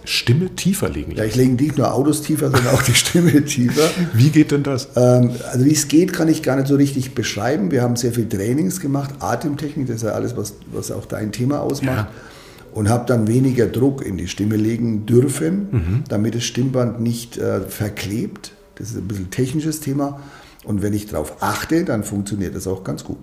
[0.09, 1.19] Stimme tiefer legen lassen?
[1.19, 3.87] Ja, ich lege nicht nur Autos tiefer, sondern auch die Stimme tiefer.
[4.13, 4.89] Wie geht denn das?
[4.95, 7.69] Ähm, also wie es geht, kann ich gar nicht so richtig beschreiben.
[7.69, 11.31] Wir haben sehr viel Trainings gemacht, Atemtechnik, das ist ja alles, was, was auch dein
[11.31, 12.09] Thema ausmacht.
[12.09, 12.73] Ja.
[12.73, 16.03] Und habe dann weniger Druck in die Stimme legen dürfen, mhm.
[16.07, 18.53] damit das Stimmband nicht äh, verklebt.
[18.75, 20.21] Das ist ein bisschen technisches Thema.
[20.63, 23.19] Und wenn ich darauf achte, dann funktioniert das auch ganz gut.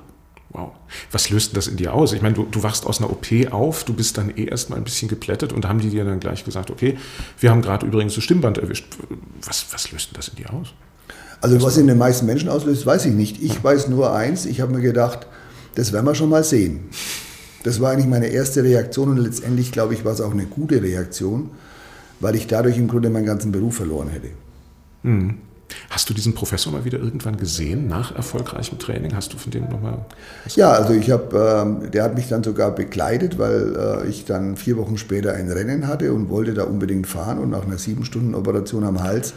[0.50, 0.72] Wow.
[1.10, 2.12] Was löst denn das in dir aus?
[2.12, 4.84] Ich meine, du, du wachst aus einer OP auf, du bist dann eh erstmal ein
[4.84, 6.96] bisschen geplättet und haben die dir dann gleich gesagt, okay,
[7.40, 8.86] wir haben gerade übrigens das Stimmband erwischt.
[9.44, 10.68] Was, was löst denn das in dir aus?
[11.40, 13.42] Also was in den meisten Menschen auslöst, weiß ich nicht.
[13.42, 15.26] Ich weiß nur eins, ich habe mir gedacht,
[15.74, 16.88] das werden wir schon mal sehen.
[17.62, 20.82] Das war eigentlich meine erste Reaktion und letztendlich, glaube ich, war es auch eine gute
[20.82, 21.50] Reaktion,
[22.20, 24.28] weil ich dadurch im Grunde meinen ganzen Beruf verloren hätte.
[25.02, 25.38] Mhm.
[25.90, 29.14] Hast du diesen Professor mal wieder irgendwann gesehen nach erfolgreichem Training?
[29.14, 30.04] Hast du von dem nochmal?
[30.54, 34.56] Ja, also ich habe, ähm, der hat mich dann sogar begleitet, weil äh, ich dann
[34.56, 38.04] vier Wochen später ein Rennen hatte und wollte da unbedingt fahren und nach einer sieben
[38.04, 39.34] Stunden Operation am Hals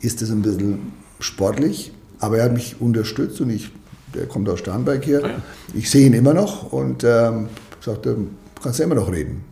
[0.00, 3.70] ist es ein bisschen sportlich, aber er hat mich unterstützt und ich,
[4.14, 5.24] der kommt aus Starnberg hier.
[5.24, 5.34] Ah, ja.
[5.74, 7.48] Ich sehe ihn immer noch und ähm,
[7.80, 9.44] sagte, du kannst ja immer noch reden.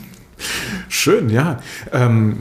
[0.88, 1.60] Schön, ja.
[1.92, 2.38] Ähm,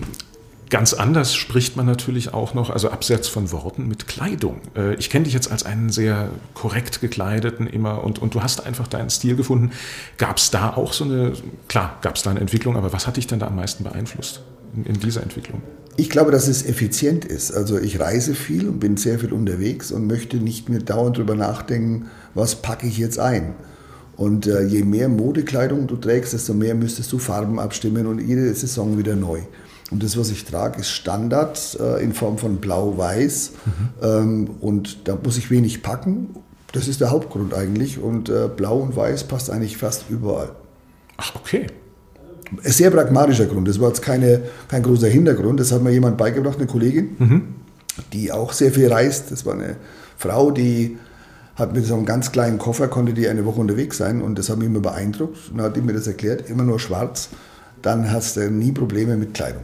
[0.71, 4.61] Ganz anders spricht man natürlich auch noch, also abseits von Worten, mit Kleidung.
[4.75, 8.65] Äh, ich kenne dich jetzt als einen sehr korrekt gekleideten immer und, und du hast
[8.65, 9.71] einfach deinen Stil gefunden.
[10.17, 11.33] Gab es da auch so eine,
[11.67, 14.41] klar, gab es da eine Entwicklung, aber was hat dich denn da am meisten beeinflusst?
[14.75, 15.61] in, in dieser Entwicklung?
[15.97, 17.51] Ich glaube, dass es effizient ist.
[17.51, 21.35] Also ich reise viel und bin sehr viel unterwegs und möchte nicht mehr dauernd darüber
[21.35, 23.55] nachdenken, was packe ich jetzt ein.
[24.15, 28.53] Und äh, je mehr Modekleidung du trägst, desto mehr müsstest du Farben abstimmen und jede
[28.53, 29.41] Saison wieder neu.
[29.91, 33.51] Und das, was ich trage, ist Standard äh, in Form von Blau-Weiß.
[33.65, 33.89] Mhm.
[34.01, 36.29] Ähm, und da muss ich wenig packen.
[36.71, 37.99] Das ist der Hauptgrund eigentlich.
[37.99, 40.51] Und äh, Blau und Weiß passt eigentlich fast überall.
[41.17, 41.67] Ach, okay.
[42.63, 43.67] Ein sehr pragmatischer Grund.
[43.67, 45.59] Das war jetzt keine, kein großer Hintergrund.
[45.59, 47.43] Das hat mir jemand beigebracht, eine Kollegin, mhm.
[48.13, 49.31] die auch sehr viel reist.
[49.31, 49.75] Das war eine
[50.17, 50.97] Frau, die
[51.55, 54.49] hat mit so einem ganz kleinen Koffer, konnte die eine Woche unterwegs sein und das
[54.49, 55.49] hat mich immer beeindruckt.
[55.51, 57.29] Und dann hat die mir das erklärt, immer nur schwarz,
[57.81, 59.63] dann hast du nie Probleme mit Kleidung.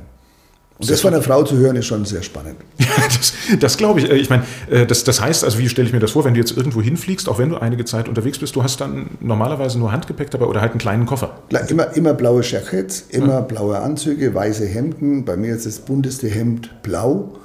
[0.79, 2.57] Und das von einer Frau zu hören, ist schon sehr spannend.
[2.79, 4.09] Ja, das, das glaube ich.
[4.09, 6.33] Äh, ich meine, äh, das, das heißt, also wie stelle ich mir das vor, wenn
[6.33, 9.77] du jetzt irgendwo hinfliegst, auch wenn du einige Zeit unterwegs bist, du hast dann normalerweise
[9.77, 11.37] nur Handgepäck dabei oder halt einen kleinen Koffer?
[11.69, 13.41] Immer, immer blaue Jackets, immer ja.
[13.41, 15.25] blaue Anzüge, weiße Hemden.
[15.25, 17.37] Bei mir ist das bunteste Hemd blau.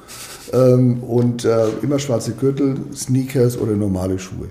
[0.52, 4.48] Ähm, und äh, immer schwarze Gürtel, Sneakers oder normale Schuhe.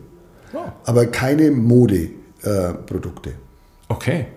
[0.51, 0.71] Wow.
[0.85, 3.33] Aber keine Modeprodukte.
[3.87, 4.27] Okay.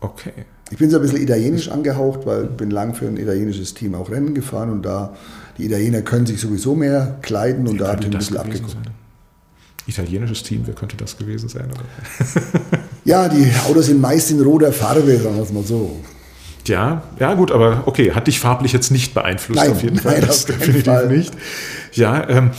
[0.00, 0.32] Okay.
[0.70, 3.94] Ich bin so ein bisschen italienisch angehaucht, weil ich bin lang für ein italienisches Team
[3.94, 5.14] auch Rennen gefahren und da
[5.58, 8.76] die Italiener können sich sowieso mehr kleiden und wer da habe ich ein bisschen abgeguckt.
[9.86, 11.68] Italienisches Team, wer könnte das gewesen sein?
[13.04, 15.98] ja, die Autos sind meist in roter Farbe, sagen wir es mal so.
[16.66, 20.12] Ja, ja gut, aber okay, hat dich farblich jetzt nicht beeinflusst nein, auf jeden Fall.
[20.12, 21.08] Nein, das definitiv Fall.
[21.08, 21.32] nicht.
[21.92, 22.50] Ja, ähm,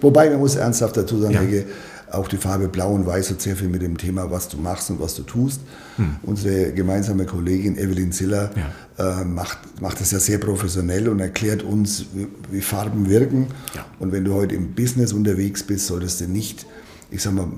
[0.00, 1.40] Wobei man muss ernsthaft dazu sagen, ja.
[1.40, 1.66] Hege,
[2.14, 4.90] auch die Farbe Blau und Weiß hat sehr viel mit dem Thema, was du machst
[4.90, 5.60] und was du tust.
[5.96, 6.16] Hm.
[6.22, 9.20] Unsere gemeinsame Kollegin Evelyn Ziller ja.
[9.20, 13.48] äh, macht, macht das ja sehr professionell und erklärt uns, wie, wie Farben wirken.
[13.74, 13.84] Ja.
[13.98, 16.66] Und wenn du heute im Business unterwegs bist, solltest du nicht,
[17.10, 17.48] ich sag mal,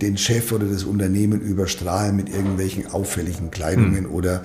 [0.00, 4.12] den Chef oder das Unternehmen überstrahlen mit irgendwelchen auffälligen Kleidungen hm.
[4.12, 4.44] oder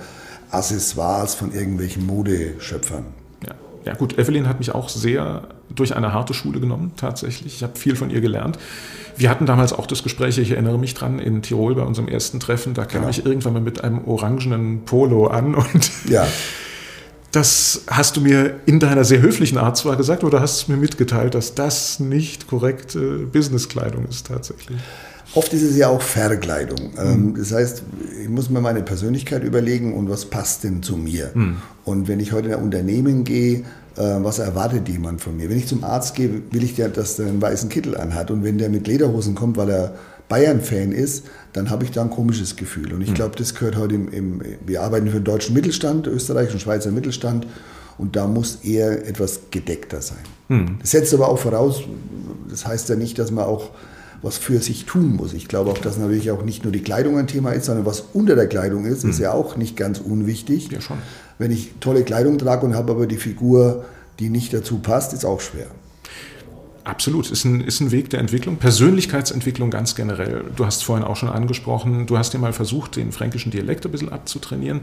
[0.50, 3.04] Accessoires von irgendwelchen Modeschöpfern.
[3.46, 3.54] Ja.
[3.84, 7.56] ja, gut, Evelyn hat mich auch sehr durch eine harte Schule genommen, tatsächlich.
[7.56, 8.58] Ich habe viel von ihr gelernt.
[9.16, 12.38] Wir hatten damals auch das Gespräch, ich erinnere mich dran, in Tirol bei unserem ersten
[12.38, 12.74] Treffen.
[12.74, 13.10] Da kam ja.
[13.10, 16.26] ich irgendwann mal mit einem orangenen Polo an und ja.
[17.32, 20.76] das hast du mir in deiner sehr höflichen Art zwar gesagt, oder hast es mir
[20.76, 24.78] mitgeteilt, dass das nicht korrekte Businesskleidung ist tatsächlich.
[25.34, 26.92] Oft ist es ja auch Verkleidung.
[26.96, 27.34] Mhm.
[27.36, 27.82] Das heißt,
[28.22, 31.30] ich muss mir meine Persönlichkeit überlegen und was passt denn zu mir.
[31.34, 31.56] Mhm.
[31.84, 33.64] Und wenn ich heute in ein Unternehmen gehe,
[33.96, 35.48] was erwartet jemand von mir?
[35.48, 38.30] Wenn ich zum Arzt gehe, will ich ja, dass der einen weißen Kittel anhat.
[38.30, 39.94] Und wenn der mit Lederhosen kommt, weil er
[40.28, 42.92] Bayern-Fan ist, dann habe ich da ein komisches Gefühl.
[42.92, 43.14] Und ich hm.
[43.14, 47.46] glaube, das gehört heute im, im, wir arbeiten für den deutschen Mittelstand, österreichischen Schweizer Mittelstand.
[47.98, 50.18] Und da muss eher etwas gedeckter sein.
[50.48, 50.78] Hm.
[50.80, 51.80] Das setzt aber auch voraus,
[52.50, 53.70] das heißt ja nicht, dass man auch
[54.22, 55.32] was für sich tun muss.
[55.32, 58.04] Ich glaube auch, dass natürlich auch nicht nur die Kleidung ein Thema ist, sondern was
[58.12, 59.10] unter der Kleidung ist, hm.
[59.10, 60.70] ist ja auch nicht ganz unwichtig.
[60.70, 60.98] Ja, schon.
[61.38, 63.84] Wenn ich tolle Kleidung trage und habe aber die Figur,
[64.18, 65.66] die nicht dazu passt, ist auch schwer.
[66.86, 70.44] Absolut, ist ein, ist ein Weg der Entwicklung, Persönlichkeitsentwicklung ganz generell.
[70.54, 73.90] Du hast vorhin auch schon angesprochen, du hast ja mal versucht, den fränkischen Dialekt ein
[73.90, 74.82] bisschen abzutrainieren.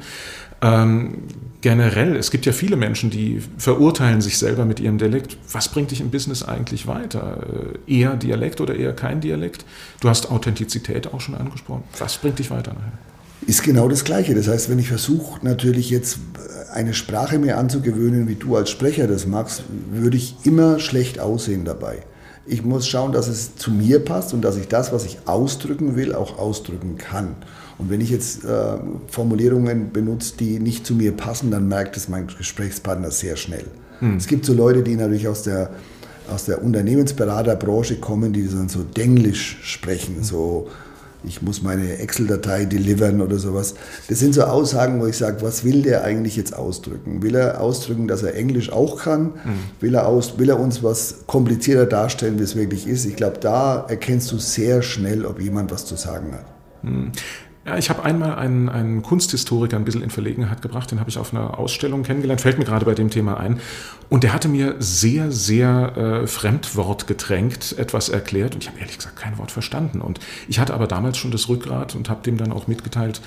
[0.61, 1.19] Ähm,
[1.61, 5.37] generell, es gibt ja viele Menschen, die verurteilen sich selber mit ihrem Dialekt.
[5.49, 7.73] Was bringt dich im Business eigentlich weiter?
[7.87, 9.63] Äh, eher Dialekt oder eher kein Dialekt?
[10.01, 11.85] Du hast Authentizität auch schon angesprochen.
[11.99, 12.91] Was bringt dich weiter nachher?
[13.47, 14.35] ist genau das Gleiche.
[14.35, 16.19] Das heißt, wenn ich versuche, natürlich jetzt
[16.73, 21.65] eine Sprache mir anzugewöhnen, wie du als Sprecher das machst, würde ich immer schlecht aussehen
[21.65, 21.99] dabei.
[22.45, 25.95] Ich muss schauen, dass es zu mir passt und dass ich das, was ich ausdrücken
[25.95, 27.35] will, auch ausdrücken kann.
[27.77, 32.09] Und wenn ich jetzt äh, Formulierungen benutze, die nicht zu mir passen, dann merkt es
[32.09, 33.65] mein Gesprächspartner sehr schnell.
[33.99, 34.17] Hm.
[34.17, 35.69] Es gibt so Leute, die natürlich aus der,
[36.29, 40.23] aus der Unternehmensberaterbranche kommen, die dann so Denglisch sprechen, hm.
[40.23, 40.67] so
[41.23, 43.75] ich muss meine Excel-Datei delivern oder sowas.
[44.09, 47.21] Das sind so Aussagen, wo ich sage, was will der eigentlich jetzt ausdrücken?
[47.21, 49.23] Will er ausdrücken, dass er Englisch auch kann?
[49.23, 49.59] Mhm.
[49.79, 53.05] Will, er aus, will er uns was komplizierter darstellen, wie es wirklich ist?
[53.05, 56.45] Ich glaube, da erkennst du sehr schnell, ob jemand was zu sagen hat.
[57.65, 61.17] Ja, ich habe einmal einen, einen Kunsthistoriker ein bisschen in Verlegenheit gebracht, den habe ich
[61.17, 63.61] auf einer Ausstellung kennengelernt, fällt mir gerade bei dem Thema ein.
[64.09, 69.15] Und der hatte mir sehr, sehr äh, fremdwortgetränkt etwas erklärt und ich habe ehrlich gesagt
[69.15, 70.01] kein Wort verstanden.
[70.01, 73.21] Und ich hatte aber damals schon das Rückgrat und habe dem dann auch mitgeteilt,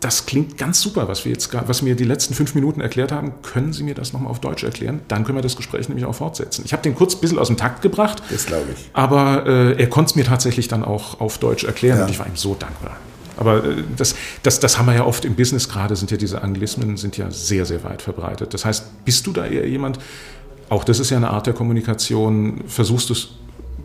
[0.00, 3.34] das klingt ganz super, was wir jetzt was mir die letzten fünf Minuten erklärt haben.
[3.42, 5.00] Können Sie mir das nochmal auf Deutsch erklären?
[5.06, 6.62] Dann können wir das Gespräch nämlich auch fortsetzen.
[6.64, 8.20] Ich habe den kurz ein bisschen aus dem Takt gebracht.
[8.28, 8.90] Das glaube ich.
[8.92, 12.04] Aber äh, er konnte es mir tatsächlich dann auch auf Deutsch erklären ja.
[12.04, 12.96] und ich war ihm so dankbar.
[13.36, 16.42] Aber äh, das, das, das haben wir ja oft im Business gerade, sind ja diese
[16.42, 18.54] Anglismen sind ja sehr, sehr weit verbreitet.
[18.54, 19.98] Das heißt, bist du da eher jemand,
[20.68, 23.28] auch das ist ja eine Art der Kommunikation, versuchst du es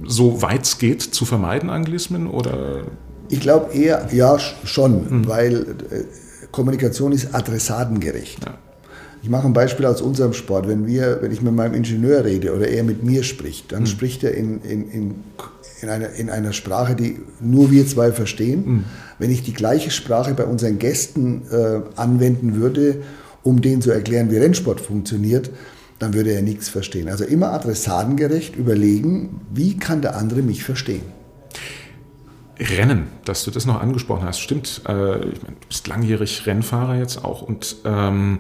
[0.05, 2.83] so weit es geht zu vermeiden, Anglismen oder?
[3.29, 5.27] Ich glaube eher, ja, schon, hm.
[5.27, 6.03] weil äh,
[6.51, 8.45] Kommunikation ist adressatengerecht.
[8.45, 8.53] Ja.
[9.23, 10.67] Ich mache ein Beispiel aus unserem Sport.
[10.67, 13.87] Wenn, wir, wenn ich mit meinem Ingenieur rede oder er mit mir spricht, dann mhm.
[13.87, 15.15] spricht er in, in, in,
[15.81, 18.63] in, einer, in einer Sprache, die nur wir zwei verstehen.
[18.65, 18.83] Mhm.
[19.19, 23.03] Wenn ich die gleiche Sprache bei unseren Gästen äh, anwenden würde,
[23.43, 25.49] um denen zu erklären, wie Rennsport funktioniert,
[25.99, 27.09] dann würde er nichts verstehen.
[27.09, 31.01] Also immer adressatengerecht überlegen, wie kann der andere mich verstehen.
[32.59, 34.81] Rennen, dass du das noch angesprochen hast, stimmt.
[34.87, 38.39] Äh, ich meine, du bist langjährig Rennfahrer jetzt auch und ähm,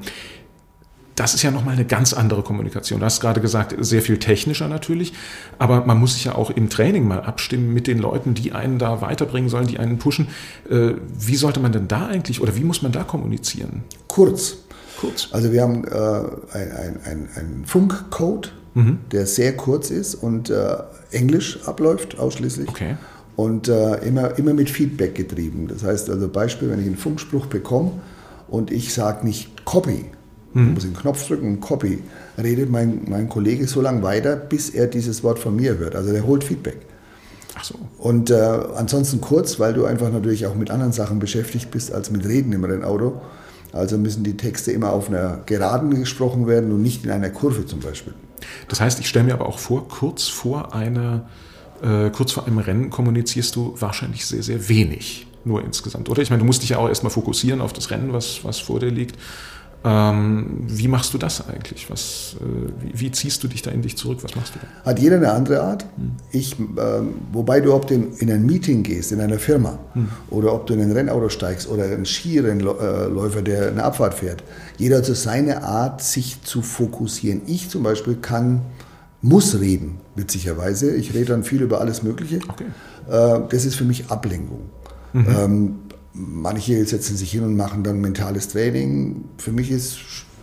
[1.17, 2.99] das ist ja nochmal eine ganz andere Kommunikation.
[2.99, 5.13] Du hast gerade gesagt, sehr viel technischer natürlich,
[5.57, 8.77] aber man muss sich ja auch im Training mal abstimmen mit den Leuten, die einen
[8.77, 10.27] da weiterbringen sollen, die einen pushen.
[10.69, 13.83] Äh, wie sollte man denn da eigentlich oder wie muss man da kommunizieren?
[14.07, 14.57] Kurz.
[14.99, 15.29] Kurz.
[15.31, 18.99] Also wir haben äh, einen ein, ein Funkcode, mhm.
[19.11, 20.77] der sehr kurz ist und äh,
[21.09, 22.69] Englisch abläuft ausschließlich.
[22.69, 22.95] Okay.
[23.35, 25.67] Und äh, immer, immer mit Feedback getrieben.
[25.67, 27.93] Das heißt also Beispiel, wenn ich einen Funkspruch bekomme
[28.47, 30.05] und ich sage nicht Copy,
[30.57, 30.73] mhm.
[30.73, 31.99] muss den Knopf drücken Copy,
[32.37, 35.95] redet mein, mein Kollege so lange weiter, bis er dieses Wort von mir hört.
[35.95, 36.77] Also der holt Feedback.
[37.55, 37.75] Ach so.
[37.97, 38.35] Und äh,
[38.75, 42.51] ansonsten kurz, weil du einfach natürlich auch mit anderen Sachen beschäftigt bist als mit Reden
[42.53, 43.21] im Rennauto.
[43.73, 47.65] Also müssen die Texte immer auf einer Geraden gesprochen werden und nicht in einer Kurve
[47.65, 48.13] zum Beispiel.
[48.67, 51.27] Das heißt, ich stelle mir aber auch vor, kurz vor einer,
[51.81, 56.21] äh, kurz vor einem Rennen kommunizierst du wahrscheinlich sehr, sehr wenig nur insgesamt, oder?
[56.21, 58.79] Ich meine, du musst dich ja auch erstmal fokussieren auf das Rennen, was, was vor
[58.79, 59.17] dir liegt.
[59.83, 61.89] Ähm, wie machst du das eigentlich?
[61.89, 64.19] Was, äh, wie, wie, ziehst du dich da in dich zurück?
[64.21, 64.89] Was machst du da?
[64.89, 65.83] Hat jeder eine andere Art.
[65.97, 66.13] Hm.
[66.31, 70.09] Ich, ähm, wobei du, ob du in, in, ein Meeting gehst, in einer Firma, hm.
[70.29, 74.43] oder ob du in ein Rennauto steigst oder ein Skirennläufer, der eine Abfahrt fährt,
[74.77, 77.41] jeder hat so seine Art, sich zu fokussieren.
[77.45, 78.61] Ich zum Beispiel kann,
[79.21, 80.95] muss reden, witzigerweise.
[80.95, 82.39] Ich rede dann viel über alles Mögliche.
[82.47, 82.65] Okay.
[83.09, 84.69] Äh, das ist für mich Ablenkung.
[85.13, 85.27] Mhm.
[85.29, 85.75] Ähm,
[86.17, 89.25] Manche setzen sich hin und machen dann mentales Training.
[89.37, 89.97] Für mich ist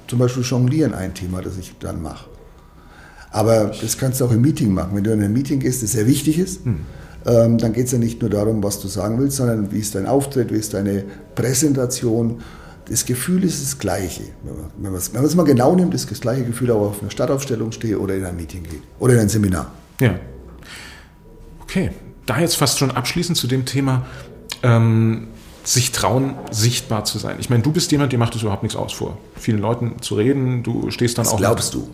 [0.07, 2.27] zum Beispiel Jonglieren ein Thema, das ich dann mache.
[3.31, 4.91] Aber das kannst du auch im Meeting machen.
[4.95, 6.81] Wenn du in ein Meeting gehst, das sehr wichtig ist, hm.
[7.27, 9.97] ähm, dann geht es ja nicht nur darum, was du sagen willst, sondern wie ist
[9.97, 12.41] dein Auftritt, wie ist deine Präsentation.
[12.89, 14.23] Das Gefühl ist das gleiche.
[14.79, 17.73] Wenn man es mal genau nimmt, ist das gleiche Gefühl, ob ich auf einer Stadtaufstellung
[17.73, 19.73] stehe oder in ein Meeting gehe oder in ein Seminar.
[20.01, 20.15] Ja.
[21.63, 21.91] Okay.
[22.27, 24.07] Da jetzt fast schon abschließend zu dem Thema.
[24.63, 25.29] Ähm,
[25.65, 27.37] sich trauen, sichtbar zu sein.
[27.41, 30.15] Ich meine, du bist jemand, dir macht es überhaupt nichts aus, vor vielen Leuten zu
[30.15, 30.63] reden.
[30.63, 31.39] Du stehst dann das auch.
[31.39, 31.89] glaubst du?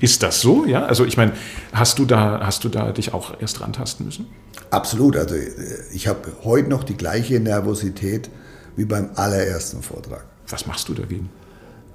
[0.00, 0.66] Ist das so?
[0.66, 1.32] Ja, also ich meine,
[1.72, 4.26] hast du da, hast du da dich auch erst rantasten müssen?
[4.70, 5.16] Absolut.
[5.16, 5.48] Also äh,
[5.92, 8.28] ich habe heute noch die gleiche Nervosität
[8.76, 10.24] wie beim allerersten Vortrag.
[10.48, 11.30] Was machst du dagegen?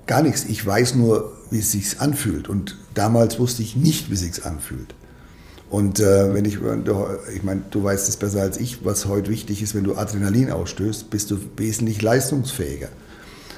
[0.07, 0.45] Gar nichts.
[0.45, 2.47] Ich weiß nur, wie es sich anfühlt.
[2.49, 4.95] Und damals wusste ich nicht, wie es sich anfühlt.
[5.69, 6.59] Und äh, wenn ich,
[7.35, 10.51] ich meine, du weißt es besser als ich, was heute wichtig ist, wenn du Adrenalin
[10.51, 12.87] ausstößt, bist du wesentlich leistungsfähiger.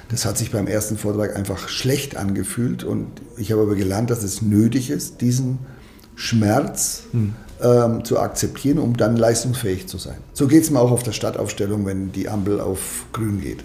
[0.10, 4.24] Das hat sich beim ersten Vortrag einfach schlecht angefühlt und ich habe aber gelernt, dass
[4.24, 5.60] es nötig ist, diesen
[6.16, 7.36] Schmerz hm.
[7.62, 10.18] ähm, zu akzeptieren, um dann leistungsfähig zu sein.
[10.34, 13.64] So geht es mir auch auf der Stadtaufstellung, wenn die Ampel auf grün geht.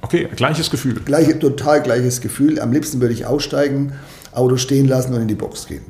[0.00, 0.94] Okay, gleiches Gefühl.
[1.04, 2.60] Gleiche, total gleiches Gefühl.
[2.60, 3.92] Am liebsten würde ich aussteigen,
[4.32, 5.82] Auto stehen lassen und in die Box gehen.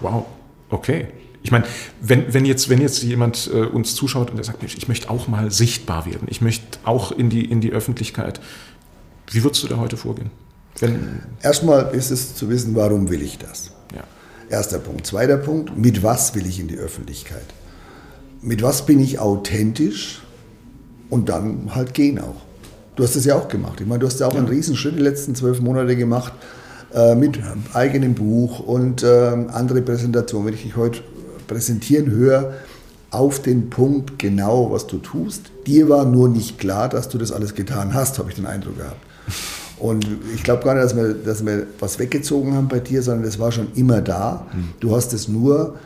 [0.00, 0.26] Wow.
[0.70, 1.08] Okay.
[1.42, 1.64] Ich meine,
[2.00, 5.28] wenn, wenn, jetzt, wenn jetzt jemand äh, uns zuschaut und der sagt, ich möchte auch
[5.28, 8.40] mal sichtbar werden, ich möchte auch in die, in die Öffentlichkeit,
[9.30, 10.30] wie würdest du da heute vorgehen?
[10.80, 13.72] Wenn Erstmal ist es zu wissen, warum will ich das?
[13.94, 14.04] Ja.
[14.50, 15.06] Erster Punkt.
[15.06, 17.46] Zweiter Punkt, mit was will ich in die Öffentlichkeit?
[18.42, 20.22] Mit was bin ich authentisch?
[21.10, 22.42] Und dann halt gehen auch.
[22.96, 23.80] Du hast das ja auch gemacht.
[23.80, 24.40] Ich meine, du hast ja auch ja.
[24.40, 26.32] einen Riesenschritt die letzten zwölf Monate gemacht
[26.94, 27.38] äh, mit
[27.74, 29.06] eigenem Buch und äh,
[29.52, 30.46] andere Präsentationen.
[30.46, 31.00] Wenn ich dich heute
[31.46, 32.54] präsentieren höre,
[33.10, 35.50] auf den Punkt genau, was du tust.
[35.66, 38.76] Dir war nur nicht klar, dass du das alles getan hast, habe ich den Eindruck
[38.76, 39.00] gehabt.
[39.78, 43.24] Und ich glaube gar nicht, dass wir, dass wir was weggezogen haben bei dir, sondern
[43.24, 44.46] das war schon immer da.
[44.50, 44.70] Hm.
[44.80, 45.76] Du hast es nur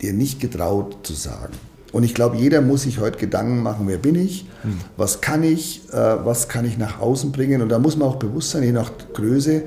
[0.00, 1.54] dir nicht getraut zu sagen.
[1.92, 4.78] Und ich glaube, jeder muss sich heute Gedanken machen, wer bin ich, hm.
[4.96, 7.60] was kann ich, äh, was kann ich nach außen bringen.
[7.60, 9.62] Und da muss man auch bewusst sein, je nach Größe,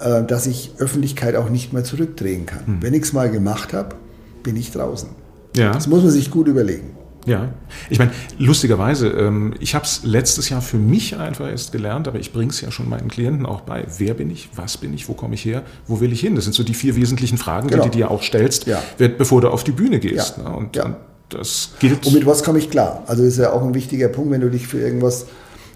[0.00, 2.66] äh, dass ich Öffentlichkeit auch nicht mehr zurückdrehen kann.
[2.66, 2.82] Hm.
[2.82, 3.96] Wenn ich es mal gemacht habe,
[4.42, 5.10] bin ich draußen.
[5.56, 5.72] Ja.
[5.72, 6.96] Das muss man sich gut überlegen.
[7.26, 7.50] Ja,
[7.90, 12.18] ich meine, lustigerweise, ähm, ich habe es letztes Jahr für mich einfach erst gelernt, aber
[12.18, 13.84] ich bringe es ja schon meinen Klienten auch bei.
[13.98, 14.48] Wer bin ich?
[14.56, 15.06] Was bin ich?
[15.08, 15.62] Wo komme ich her?
[15.86, 16.34] Wo will ich hin?
[16.34, 17.84] Das sind so die vier wesentlichen Fragen, genau.
[17.84, 18.82] die du dir auch stellst, ja.
[18.96, 20.38] bevor du auf die Bühne gehst.
[20.38, 20.44] Ja.
[20.44, 20.56] Ne?
[20.56, 20.84] Und, ja.
[20.86, 20.96] und,
[21.28, 22.06] das gilt.
[22.06, 23.04] Und mit was komme ich klar?
[23.06, 25.26] Also das ist ja auch ein wichtiger Punkt, wenn du dich für irgendwas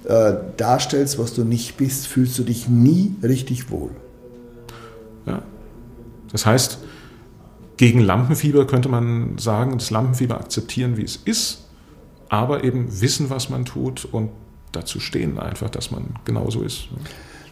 [0.04, 3.90] äh, darstellst, was du nicht bist, fühlst du dich nie richtig wohl.
[5.26, 5.42] Ja.
[6.30, 6.78] Das heißt,
[7.76, 11.64] gegen Lampenfieber könnte man sagen, das Lampenfieber akzeptieren, wie es ist,
[12.28, 14.30] aber eben wissen, was man tut und
[14.72, 16.88] dazu stehen, einfach, dass man genauso ist.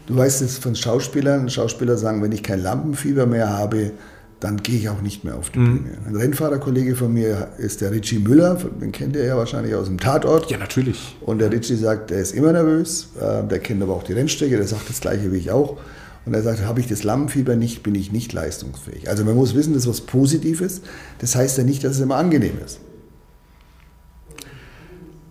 [0.07, 1.49] Du weißt es von Schauspielern.
[1.49, 3.93] Schauspieler sagen, wenn ich kein Lampenfieber mehr habe,
[4.41, 5.85] dann gehe ich auch nicht mehr auf die mhm.
[5.85, 5.99] Bühne.
[6.07, 9.99] Ein Rennfahrerkollege von mir ist der Richie Müller, den kennt ihr ja wahrscheinlich aus dem
[9.99, 10.51] Tatort.
[10.51, 11.16] Ja, natürlich.
[11.20, 14.57] Und der Richie sagt, er ist immer nervös, äh, der kennt aber auch die Rennstrecke,
[14.57, 15.79] der sagt das gleiche wie ich auch.
[16.25, 19.09] Und er sagt, habe ich das Lampenfieber nicht, bin ich nicht leistungsfähig.
[19.09, 20.83] Also man muss wissen, das ist was Positives.
[21.18, 22.81] Das heißt ja nicht, dass es immer angenehm ist.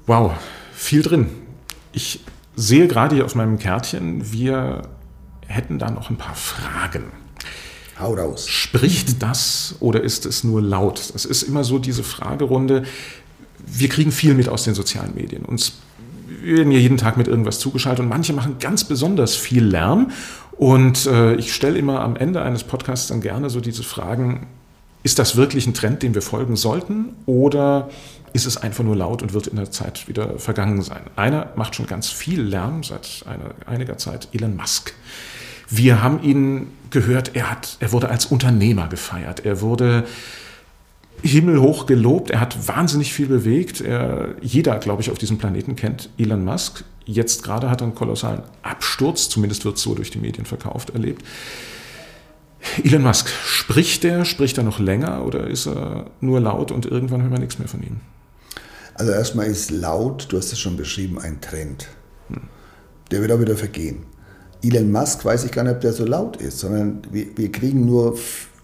[0.06, 0.34] Wow,
[0.74, 1.28] viel drin.
[1.94, 2.24] Ich
[2.56, 4.82] sehe gerade hier auf meinem Kärtchen, wir
[5.48, 7.06] hätten da noch ein paar Fragen.
[8.00, 8.50] Hau raus.
[8.50, 11.12] Spricht das oder ist es nur laut?
[11.14, 12.84] Das ist immer so diese Fragerunde.
[13.66, 15.46] Wir kriegen viel mit aus den sozialen Medien.
[15.46, 15.74] Uns
[16.42, 20.12] werden ja jeden Tag mit irgendwas zugeschaltet und manche machen ganz besonders viel Lärm.
[20.62, 24.46] Und äh, ich stelle immer am Ende eines Podcasts dann gerne so diese Fragen,
[25.02, 27.90] ist das wirklich ein Trend, dem wir folgen sollten oder
[28.34, 31.02] ist es einfach nur laut und wird in der Zeit wieder vergangen sein?
[31.16, 34.94] Einer macht schon ganz viel Lärm seit einer, einiger Zeit, Elon Musk.
[35.68, 39.44] Wir haben ihn gehört, er, hat, er wurde als Unternehmer gefeiert.
[39.44, 40.06] Er wurde
[41.24, 42.30] himmelhoch gelobt.
[42.30, 43.82] Er hat wahnsinnig viel bewegt.
[43.82, 46.84] Er, jeder, glaube ich, auf diesem Planeten kennt Elon Musk.
[47.06, 50.92] Jetzt gerade hat er einen kolossalen Absturz, zumindest wird es so durch die Medien verkauft,
[50.92, 51.24] erlebt.
[52.84, 57.22] Elon Musk, spricht er, spricht er noch länger oder ist er nur laut und irgendwann
[57.22, 57.98] hören wir nichts mehr von ihm?
[58.94, 61.88] Also erstmal ist laut, du hast es schon beschrieben, ein Trend.
[63.10, 64.04] Der wird auch wieder vergehen.
[64.64, 67.86] Elon Musk weiß ich gar nicht, ob der so laut ist, sondern wir, wir kriegen
[67.86, 68.18] nur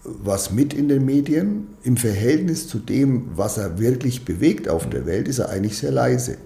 [0.04, 1.68] was mit in den Medien.
[1.82, 5.90] Im Verhältnis zu dem, was er wirklich bewegt auf der Welt, ist er eigentlich sehr
[5.90, 6.38] leise.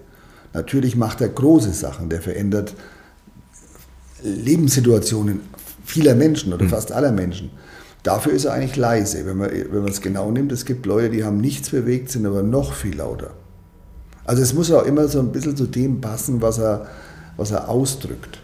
[0.53, 2.75] Natürlich macht er große Sachen, der verändert
[4.21, 5.41] Lebenssituationen
[5.83, 6.69] vieler Menschen oder hm.
[6.69, 7.49] fast aller Menschen.
[8.03, 10.51] Dafür ist er eigentlich leise, wenn man, wenn man es genau nimmt.
[10.51, 13.31] Es gibt Leute, die haben nichts bewegt, sind aber noch viel lauter.
[14.25, 16.87] Also es muss auch immer so ein bisschen zu dem passen, was er,
[17.37, 18.42] was er ausdrückt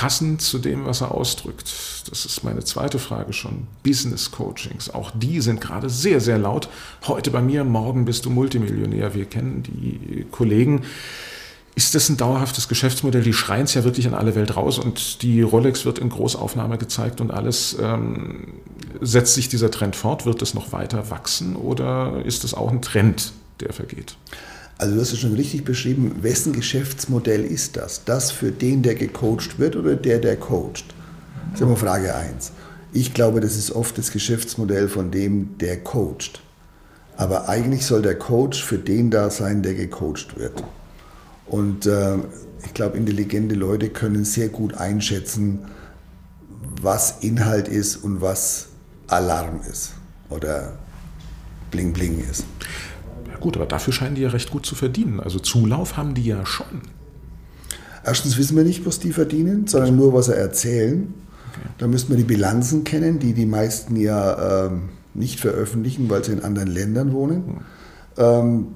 [0.00, 1.70] passend zu dem, was er ausdrückt.
[2.08, 3.66] Das ist meine zweite Frage schon.
[3.82, 6.70] Business Coachings, auch die sind gerade sehr, sehr laut.
[7.06, 9.14] Heute bei mir, morgen bist du Multimillionär.
[9.14, 10.84] Wir kennen die Kollegen.
[11.74, 13.22] Ist das ein dauerhaftes Geschäftsmodell?
[13.22, 16.78] Die schreien es ja wirklich in alle Welt raus und die Rolex wird in Großaufnahme
[16.78, 17.76] gezeigt und alles.
[17.78, 18.54] Ähm,
[19.02, 20.24] setzt sich dieser Trend fort?
[20.24, 24.16] Wird es noch weiter wachsen oder ist es auch ein Trend, der vergeht?
[24.80, 28.02] Also du hast es schon richtig beschrieben, wessen Geschäftsmodell ist das?
[28.06, 30.86] Das für den, der gecoacht wird oder der, der coacht?
[31.50, 32.52] Das ist immer Frage 1.
[32.94, 36.40] Ich glaube, das ist oft das Geschäftsmodell von dem, der coacht.
[37.18, 40.64] Aber eigentlich soll der Coach für den da sein, der gecoacht wird.
[41.44, 42.16] Und äh,
[42.64, 45.58] ich glaube, intelligente Leute können sehr gut einschätzen,
[46.80, 48.68] was Inhalt ist und was
[49.08, 49.92] Alarm ist
[50.30, 50.72] oder
[51.70, 52.44] Bling Bling ist.
[53.40, 55.20] Gut, aber dafür scheinen die ja recht gut zu verdienen.
[55.20, 56.82] Also Zulauf haben die ja schon.
[58.04, 61.12] Erstens wissen wir nicht, was die verdienen, sondern nur, was sie erzählen.
[61.50, 61.68] Okay.
[61.78, 66.32] Da müssten wir die Bilanzen kennen, die die meisten ja ähm, nicht veröffentlichen, weil sie
[66.32, 67.44] in anderen Ländern wohnen.
[67.46, 67.56] Hm.
[68.16, 68.66] Ähm,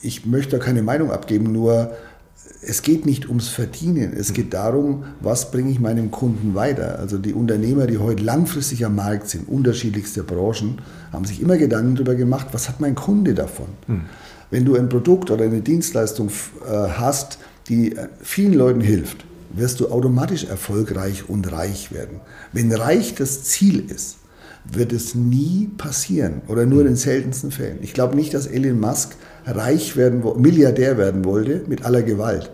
[0.00, 1.92] ich möchte da keine Meinung abgeben, nur
[2.64, 6.98] es geht nicht ums Verdienen, es geht darum, was bringe ich meinem Kunden weiter.
[6.98, 10.80] Also die Unternehmer, die heute langfristig am Markt sind, unterschiedlichste Branchen,
[11.12, 13.66] haben sich immer Gedanken darüber gemacht, was hat mein Kunde davon.
[13.86, 14.02] Hm.
[14.50, 17.38] Wenn du ein Produkt oder eine Dienstleistung äh, hast,
[17.68, 22.20] die äh, vielen Leuten hilft, wirst du automatisch erfolgreich und reich werden.
[22.52, 24.18] Wenn reich das Ziel ist,
[24.64, 27.78] wird es nie passieren oder nur in den seltensten Fällen.
[27.82, 29.16] Ich glaube nicht, dass Elon Musk
[29.46, 32.50] reich werden, Milliardär werden wollte mit aller Gewalt,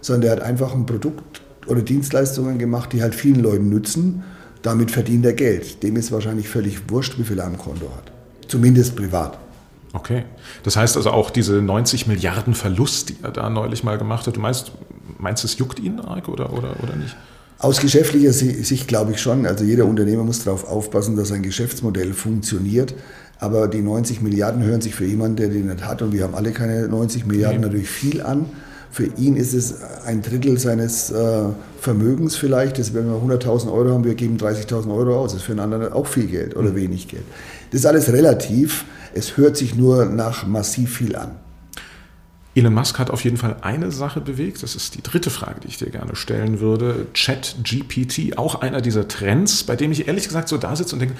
[0.00, 4.24] sondern er hat einfach ein Produkt oder Dienstleistungen gemacht, die halt vielen Leuten nützen.
[4.62, 5.82] Damit verdient er Geld.
[5.82, 8.10] Dem ist wahrscheinlich völlig wurscht, wie viel er am Konto hat.
[8.48, 9.38] Zumindest privat.
[9.92, 10.24] Okay.
[10.62, 14.36] Das heißt also auch diese 90 Milliarden Verlust, die er da neulich mal gemacht hat,
[14.36, 14.72] du meinst,
[15.18, 17.16] meinst es juckt ihn arg oder, oder, oder nicht?
[17.60, 19.44] Aus geschäftlicher Sicht glaube ich schon.
[19.44, 22.94] Also jeder Unternehmer muss darauf aufpassen, dass sein Geschäftsmodell funktioniert.
[23.40, 26.34] Aber die 90 Milliarden hören sich für jemanden, der die nicht hat, und wir haben
[26.34, 28.46] alle keine 90 Milliarden, natürlich viel an.
[28.90, 29.74] Für ihn ist es
[30.06, 31.42] ein Drittel seines äh,
[31.80, 32.78] Vermögens vielleicht.
[32.78, 35.32] Das, wenn wir 100.000 Euro haben, wir geben 30.000 Euro aus.
[35.32, 36.76] Das ist für einen anderen auch viel Geld oder mhm.
[36.76, 37.24] wenig Geld.
[37.70, 38.84] Das ist alles relativ.
[39.14, 41.32] Es hört sich nur nach massiv viel an.
[42.58, 44.62] Elon Musk hat auf jeden Fall eine Sache bewegt.
[44.62, 47.06] Das ist die dritte Frage, die ich dir gerne stellen würde.
[47.14, 51.00] Chat GPT, auch einer dieser Trends, bei dem ich ehrlich gesagt so da sitze und
[51.00, 51.16] denke,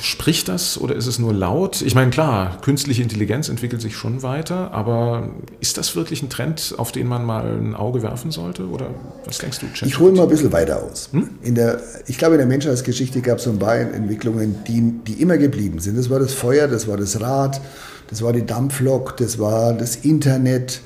[0.00, 1.80] Spricht das oder ist es nur laut?
[1.82, 5.30] Ich meine, klar, künstliche Intelligenz entwickelt sich schon weiter, aber
[5.60, 8.66] ist das wirklich ein Trend, auf den man mal ein Auge werfen sollte?
[8.68, 8.90] Oder
[9.24, 9.72] was denkst du?
[9.72, 11.10] Chat ich hole mal ein bisschen weiter aus.
[11.12, 11.30] Hm?
[11.42, 15.22] In der, ich glaube, in der Menschheitsgeschichte gab es so ein paar Entwicklungen, die, die
[15.22, 15.96] immer geblieben sind.
[15.96, 17.60] Das war das Feuer, das war das Rad,
[18.08, 20.80] das war die Dampflok, das war das Internet.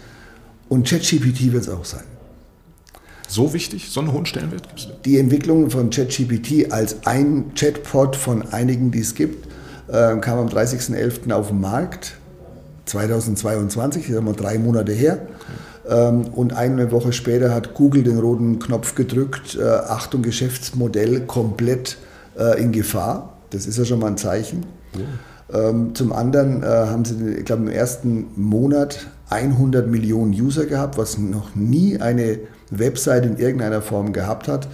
[0.68, 2.04] Und ChatGPT wird es auch sein.
[3.28, 3.88] So wichtig?
[3.90, 4.88] So einen hohen Stellenwert gibt es?
[5.04, 9.46] Die Entwicklung von ChatGPT als ein Chatbot von einigen, die es gibt,
[9.88, 11.32] äh, kam am 30.11.
[11.32, 12.14] auf den Markt.
[12.86, 15.26] 2022, das ist mal drei Monate her.
[15.88, 21.98] Ähm, und eine Woche später hat Google den roten Knopf gedrückt, äh, Achtung, Geschäftsmodell komplett
[22.38, 23.38] äh, in Gefahr.
[23.50, 24.64] Das ist ja schon mal ein Zeichen.
[24.94, 25.00] Ja.
[25.52, 31.18] Ähm, zum anderen haben sie, ich glaube, im ersten Monat 100 Millionen User gehabt, was
[31.18, 32.38] noch nie eine
[32.70, 34.68] Website in irgendeiner Form gehabt hat.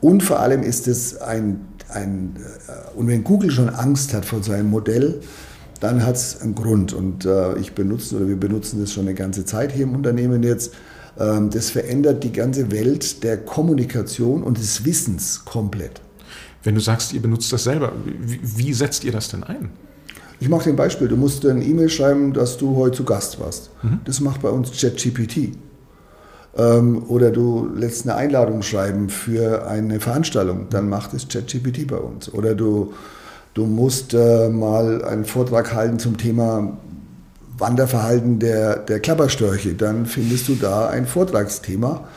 [0.00, 2.36] Und vor allem ist es ein, ein
[2.68, 5.20] äh, und wenn Google schon Angst hat vor seinem Modell,
[5.80, 6.92] dann hat es einen Grund.
[6.92, 10.42] Und äh, ich benutze oder wir benutzen das schon eine ganze Zeit hier im Unternehmen
[10.42, 10.72] jetzt.
[11.18, 16.00] Ähm, das verändert die ganze Welt der Kommunikation und des Wissens komplett.
[16.62, 19.70] Wenn du sagst, ihr benutzt das selber, wie, wie setzt ihr das denn ein?
[20.40, 21.08] Ich mache dir ein Beispiel.
[21.08, 23.70] Du musst eine E-Mail schreiben, dass du heute zu Gast warst.
[23.82, 24.00] Mhm.
[24.04, 25.56] Das macht bei uns ChatGPT.
[26.56, 31.96] Ähm, oder du lässt eine Einladung schreiben für eine Veranstaltung, dann macht es ChatGPT bei
[31.96, 32.32] uns.
[32.32, 32.92] Oder du,
[33.54, 36.78] du musst äh, mal einen Vortrag halten zum Thema
[37.58, 42.08] Wanderverhalten der, der Klapperstörche, dann findest du da ein Vortragsthema.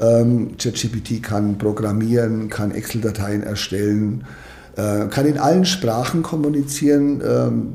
[0.00, 4.24] Ähm, ChatGPT kann programmieren, kann Excel-Dateien erstellen,
[4.76, 7.72] äh, kann in allen Sprachen kommunizieren, ähm,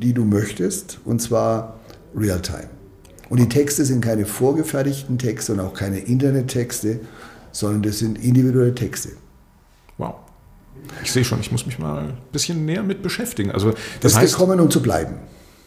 [0.00, 1.78] die du möchtest, und zwar
[2.16, 2.68] real-time.
[3.28, 7.00] Und die Texte sind keine vorgefertigten Texte und auch keine Internettexte,
[7.52, 9.10] sondern das sind individuelle Texte.
[9.98, 10.16] Wow.
[11.02, 13.50] Ich sehe schon, ich muss mich mal ein bisschen näher mit beschäftigen.
[13.50, 15.16] Also, das, das heißt, gekommen, um zu bleiben.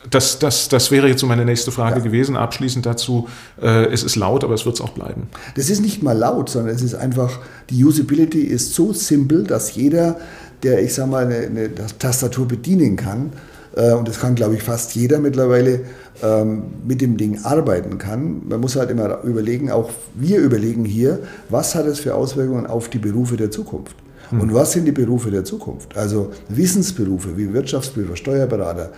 [0.10, 2.04] Das, das, das wäre jetzt so meine nächste Frage ja.
[2.04, 2.36] gewesen.
[2.36, 3.28] Abschließend dazu,
[3.62, 5.28] äh, es ist laut, aber es wird es auch bleiben.
[5.56, 7.40] Das ist nicht mal laut, sondern es ist einfach,
[7.70, 10.18] die Usability ist so simpel, dass jeder,
[10.64, 13.32] der, ich sage mal, eine, eine Tastatur bedienen kann,
[13.76, 15.82] äh, und das kann, glaube ich, fast jeder mittlerweile
[16.22, 18.48] ähm, mit dem Ding arbeiten kann.
[18.48, 22.90] Man muss halt immer überlegen, auch wir überlegen hier, was hat es für Auswirkungen auf
[22.90, 23.96] die Berufe der Zukunft?
[24.30, 24.42] Hm.
[24.42, 25.98] Und was sind die Berufe der Zukunft?
[25.98, 28.92] Also Wissensberufe wie Wirtschaftsprüfer, Steuerberater,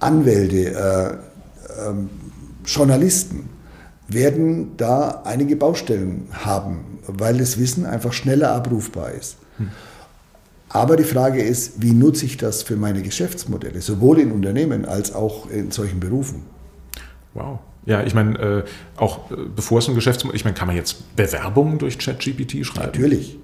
[0.00, 1.94] Anwälte, äh, äh,
[2.64, 3.48] Journalisten
[4.08, 9.36] werden da einige Baustellen haben, weil das Wissen einfach schneller abrufbar ist.
[9.58, 9.70] Hm.
[10.68, 15.12] Aber die Frage ist, wie nutze ich das für meine Geschäftsmodelle, sowohl in Unternehmen als
[15.12, 16.42] auch in solchen Berufen?
[17.34, 17.58] Wow.
[17.86, 18.64] Ja, ich meine, äh,
[18.96, 22.86] auch äh, bevor es ein Geschäftsmodell, ich meine, kann man jetzt Bewerbungen durch ChatGPT schreiben?
[22.86, 23.38] Natürlich.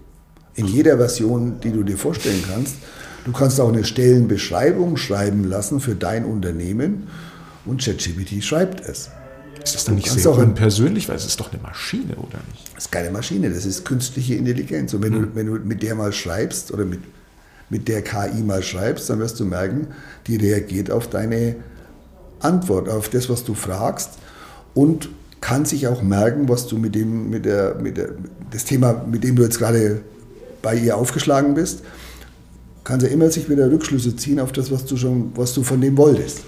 [0.55, 2.77] In jeder Version, die du dir vorstellen kannst.
[3.27, 7.09] Du kannst auch eine Stellenbeschreibung schreiben lassen für dein Unternehmen
[7.65, 9.11] und ChatGPT schreibt es.
[9.63, 12.75] Ist das dann nicht sehr unpersönlich, weil es ist doch eine Maschine, oder nicht?
[12.75, 14.95] Das ist keine Maschine, das ist künstliche Intelligenz.
[14.95, 15.23] Und wenn, hm.
[15.23, 17.01] du, wenn du mit der mal schreibst oder mit
[17.69, 19.89] mit der KI mal schreibst, dann wirst du merken,
[20.27, 21.57] die reagiert auf deine
[22.41, 24.11] Antwort, auf das, was du fragst
[24.75, 25.09] und
[25.41, 28.11] kann sich auch merken, was du mit dem, mit der, mit der,
[28.51, 30.01] das Thema, mit dem du jetzt gerade
[30.63, 31.83] bei ihr aufgeschlagen bist,
[32.87, 35.81] kann sie immer sich wieder Rückschlüsse ziehen auf das, was du schon, was du von
[35.81, 36.43] dem wolltest.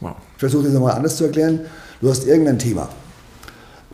[0.00, 0.16] Wow.
[0.34, 1.60] Ich versuche das nochmal anders zu erklären.
[2.00, 2.88] Du hast irgendein Thema.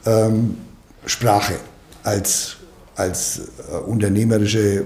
[0.07, 0.57] Ähm,
[1.05, 1.55] Sprache
[2.03, 2.57] als,
[2.97, 4.85] als äh, unternehmerische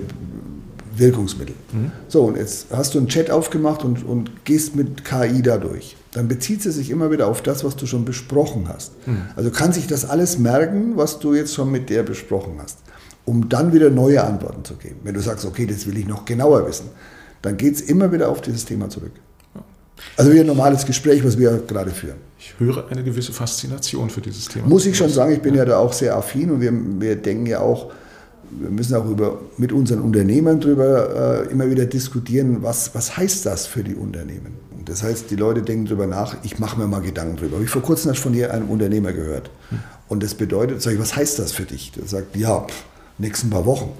[0.97, 1.55] Wirkungsmittel.
[1.73, 1.93] Mhm.
[2.09, 5.97] So, und jetzt hast du einen Chat aufgemacht und, und gehst mit KI da durch.
[6.11, 8.91] Dann bezieht sie sich immer wieder auf das, was du schon besprochen hast.
[9.07, 9.23] Mhm.
[9.37, 12.79] Also kann sich das alles merken, was du jetzt schon mit der besprochen hast,
[13.29, 15.01] um dann wieder neue Antworten zu geben.
[15.05, 16.87] Wenn du sagst, okay, das will ich noch genauer wissen,
[17.43, 19.13] dann geht es immer wieder auf dieses Thema zurück.
[20.17, 22.17] Also wie ein normales Gespräch, was wir gerade führen.
[22.39, 24.67] Ich höre eine gewisse Faszination für dieses Thema.
[24.67, 27.17] Muss ich schon sagen, ich bin ja, ja da auch sehr affin und wir, wir
[27.17, 27.93] denken ja auch,
[28.51, 33.45] wir müssen auch über, mit unseren Unternehmern darüber äh, immer wieder diskutieren, was, was heißt
[33.45, 34.55] das für die Unternehmen.
[34.87, 37.57] Das heißt, die Leute denken darüber nach, ich mache mir mal Gedanken darüber.
[37.57, 39.51] Habe ich vor kurzem von dir einem Unternehmer gehört.
[40.09, 41.93] Und das bedeutet, sag ich, was heißt das für dich?
[41.93, 42.85] Der sagt, ja, pff,
[43.19, 43.91] nächsten paar Wochen.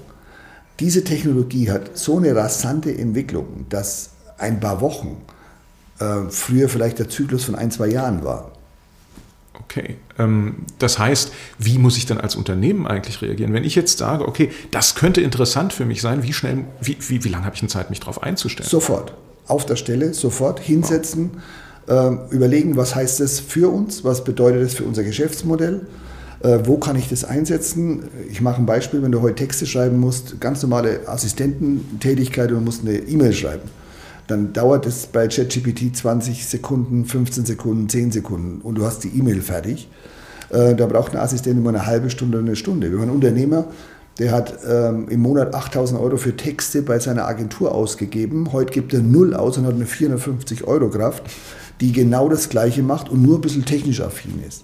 [0.79, 5.17] Diese Technologie hat so eine rasante Entwicklung, dass ein paar Wochen
[5.99, 8.51] äh, früher vielleicht der Zyklus von ein, zwei Jahren war.
[9.61, 13.53] Okay, ähm, das heißt, wie muss ich dann als Unternehmen eigentlich reagieren?
[13.53, 17.23] Wenn ich jetzt sage, okay, das könnte interessant für mich sein, wie schnell, wie, wie,
[17.23, 18.67] wie lange habe ich denn Zeit, mich darauf einzustellen?
[18.67, 19.13] Sofort,
[19.47, 21.31] auf der Stelle, sofort hinsetzen,
[21.87, 22.21] wow.
[22.31, 25.85] äh, überlegen, was heißt das für uns, was bedeutet das für unser Geschäftsmodell,
[26.41, 28.03] äh, wo kann ich das einsetzen?
[28.29, 32.81] Ich mache ein Beispiel, wenn du heute Texte schreiben musst, ganz normale Assistententätigkeit und musst
[32.81, 33.69] eine E-Mail schreiben
[34.29, 39.09] dann dauert es bei ChatGPT 20 Sekunden, 15 Sekunden, 10 Sekunden und du hast die
[39.09, 39.89] E-Mail fertig.
[40.49, 42.91] Äh, da braucht ein Assistent immer eine halbe Stunde oder eine Stunde.
[42.91, 43.65] Wir haben einen Unternehmer,
[44.19, 48.53] der hat ähm, im Monat 8000 Euro für Texte bei seiner Agentur ausgegeben.
[48.53, 51.23] Heute gibt er null aus und hat eine 450 Euro Kraft,
[51.81, 54.63] die genau das Gleiche macht und nur ein bisschen technisch affin ist.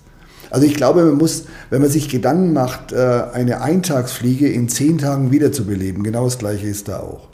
[0.50, 4.98] Also ich glaube, man muss, wenn man sich Gedanken macht, äh, eine Eintagsfliege in zehn
[4.98, 7.28] Tagen wiederzubeleben, genau das Gleiche ist da auch.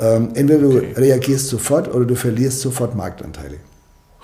[0.00, 0.92] Ähm, entweder du okay.
[0.96, 3.56] reagierst sofort oder du verlierst sofort Marktanteile.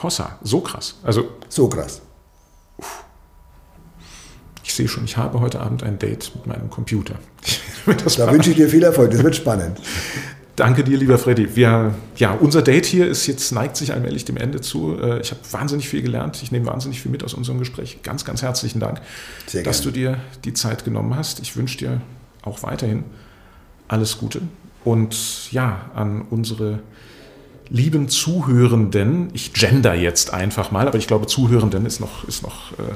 [0.03, 0.97] Hossa, so krass.
[1.03, 2.01] Also so krass.
[4.62, 7.14] Ich sehe schon, ich habe heute Abend ein Date mit meinem Computer.
[7.87, 9.80] da wünsche ich dir viel Erfolg, das wird spannend.
[10.57, 11.57] Danke dir, lieber Freddy.
[11.57, 14.96] Wir, ja, unser Date hier ist jetzt neigt sich allmählich dem Ende zu.
[15.00, 16.40] Äh, ich habe wahnsinnig viel gelernt.
[16.42, 18.02] Ich nehme wahnsinnig viel mit aus unserem Gespräch.
[18.05, 19.00] Ganz, ganz herzlichen Dank,
[19.64, 21.40] dass du dir die Zeit genommen hast.
[21.40, 22.00] Ich wünsche dir
[22.42, 23.05] auch weiterhin
[23.88, 24.42] alles Gute.
[24.84, 26.80] Und ja, an unsere
[27.68, 32.72] lieben Zuhörenden, ich gender jetzt einfach mal, aber ich glaube, Zuhörenden ist noch, ist noch,
[32.72, 32.92] äh,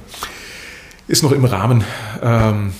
[1.09, 1.83] ist noch im Rahmen.
[2.23, 2.73] Ähm,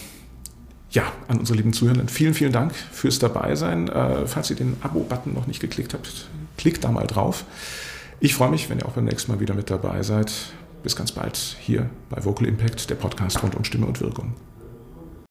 [0.91, 3.89] ja, an unsere lieben Zuhörenden, vielen, vielen Dank fürs Dabeisein.
[3.89, 7.45] Äh, falls ihr den Abo-Button noch nicht geklickt habt, klickt da mal drauf.
[8.21, 10.33] Ich freue mich, wenn ihr auch beim nächsten Mal wieder mit dabei seid.
[10.83, 14.35] Bis ganz bald hier bei Vocal Impact, der Podcast rund um Stimme und Wirkung.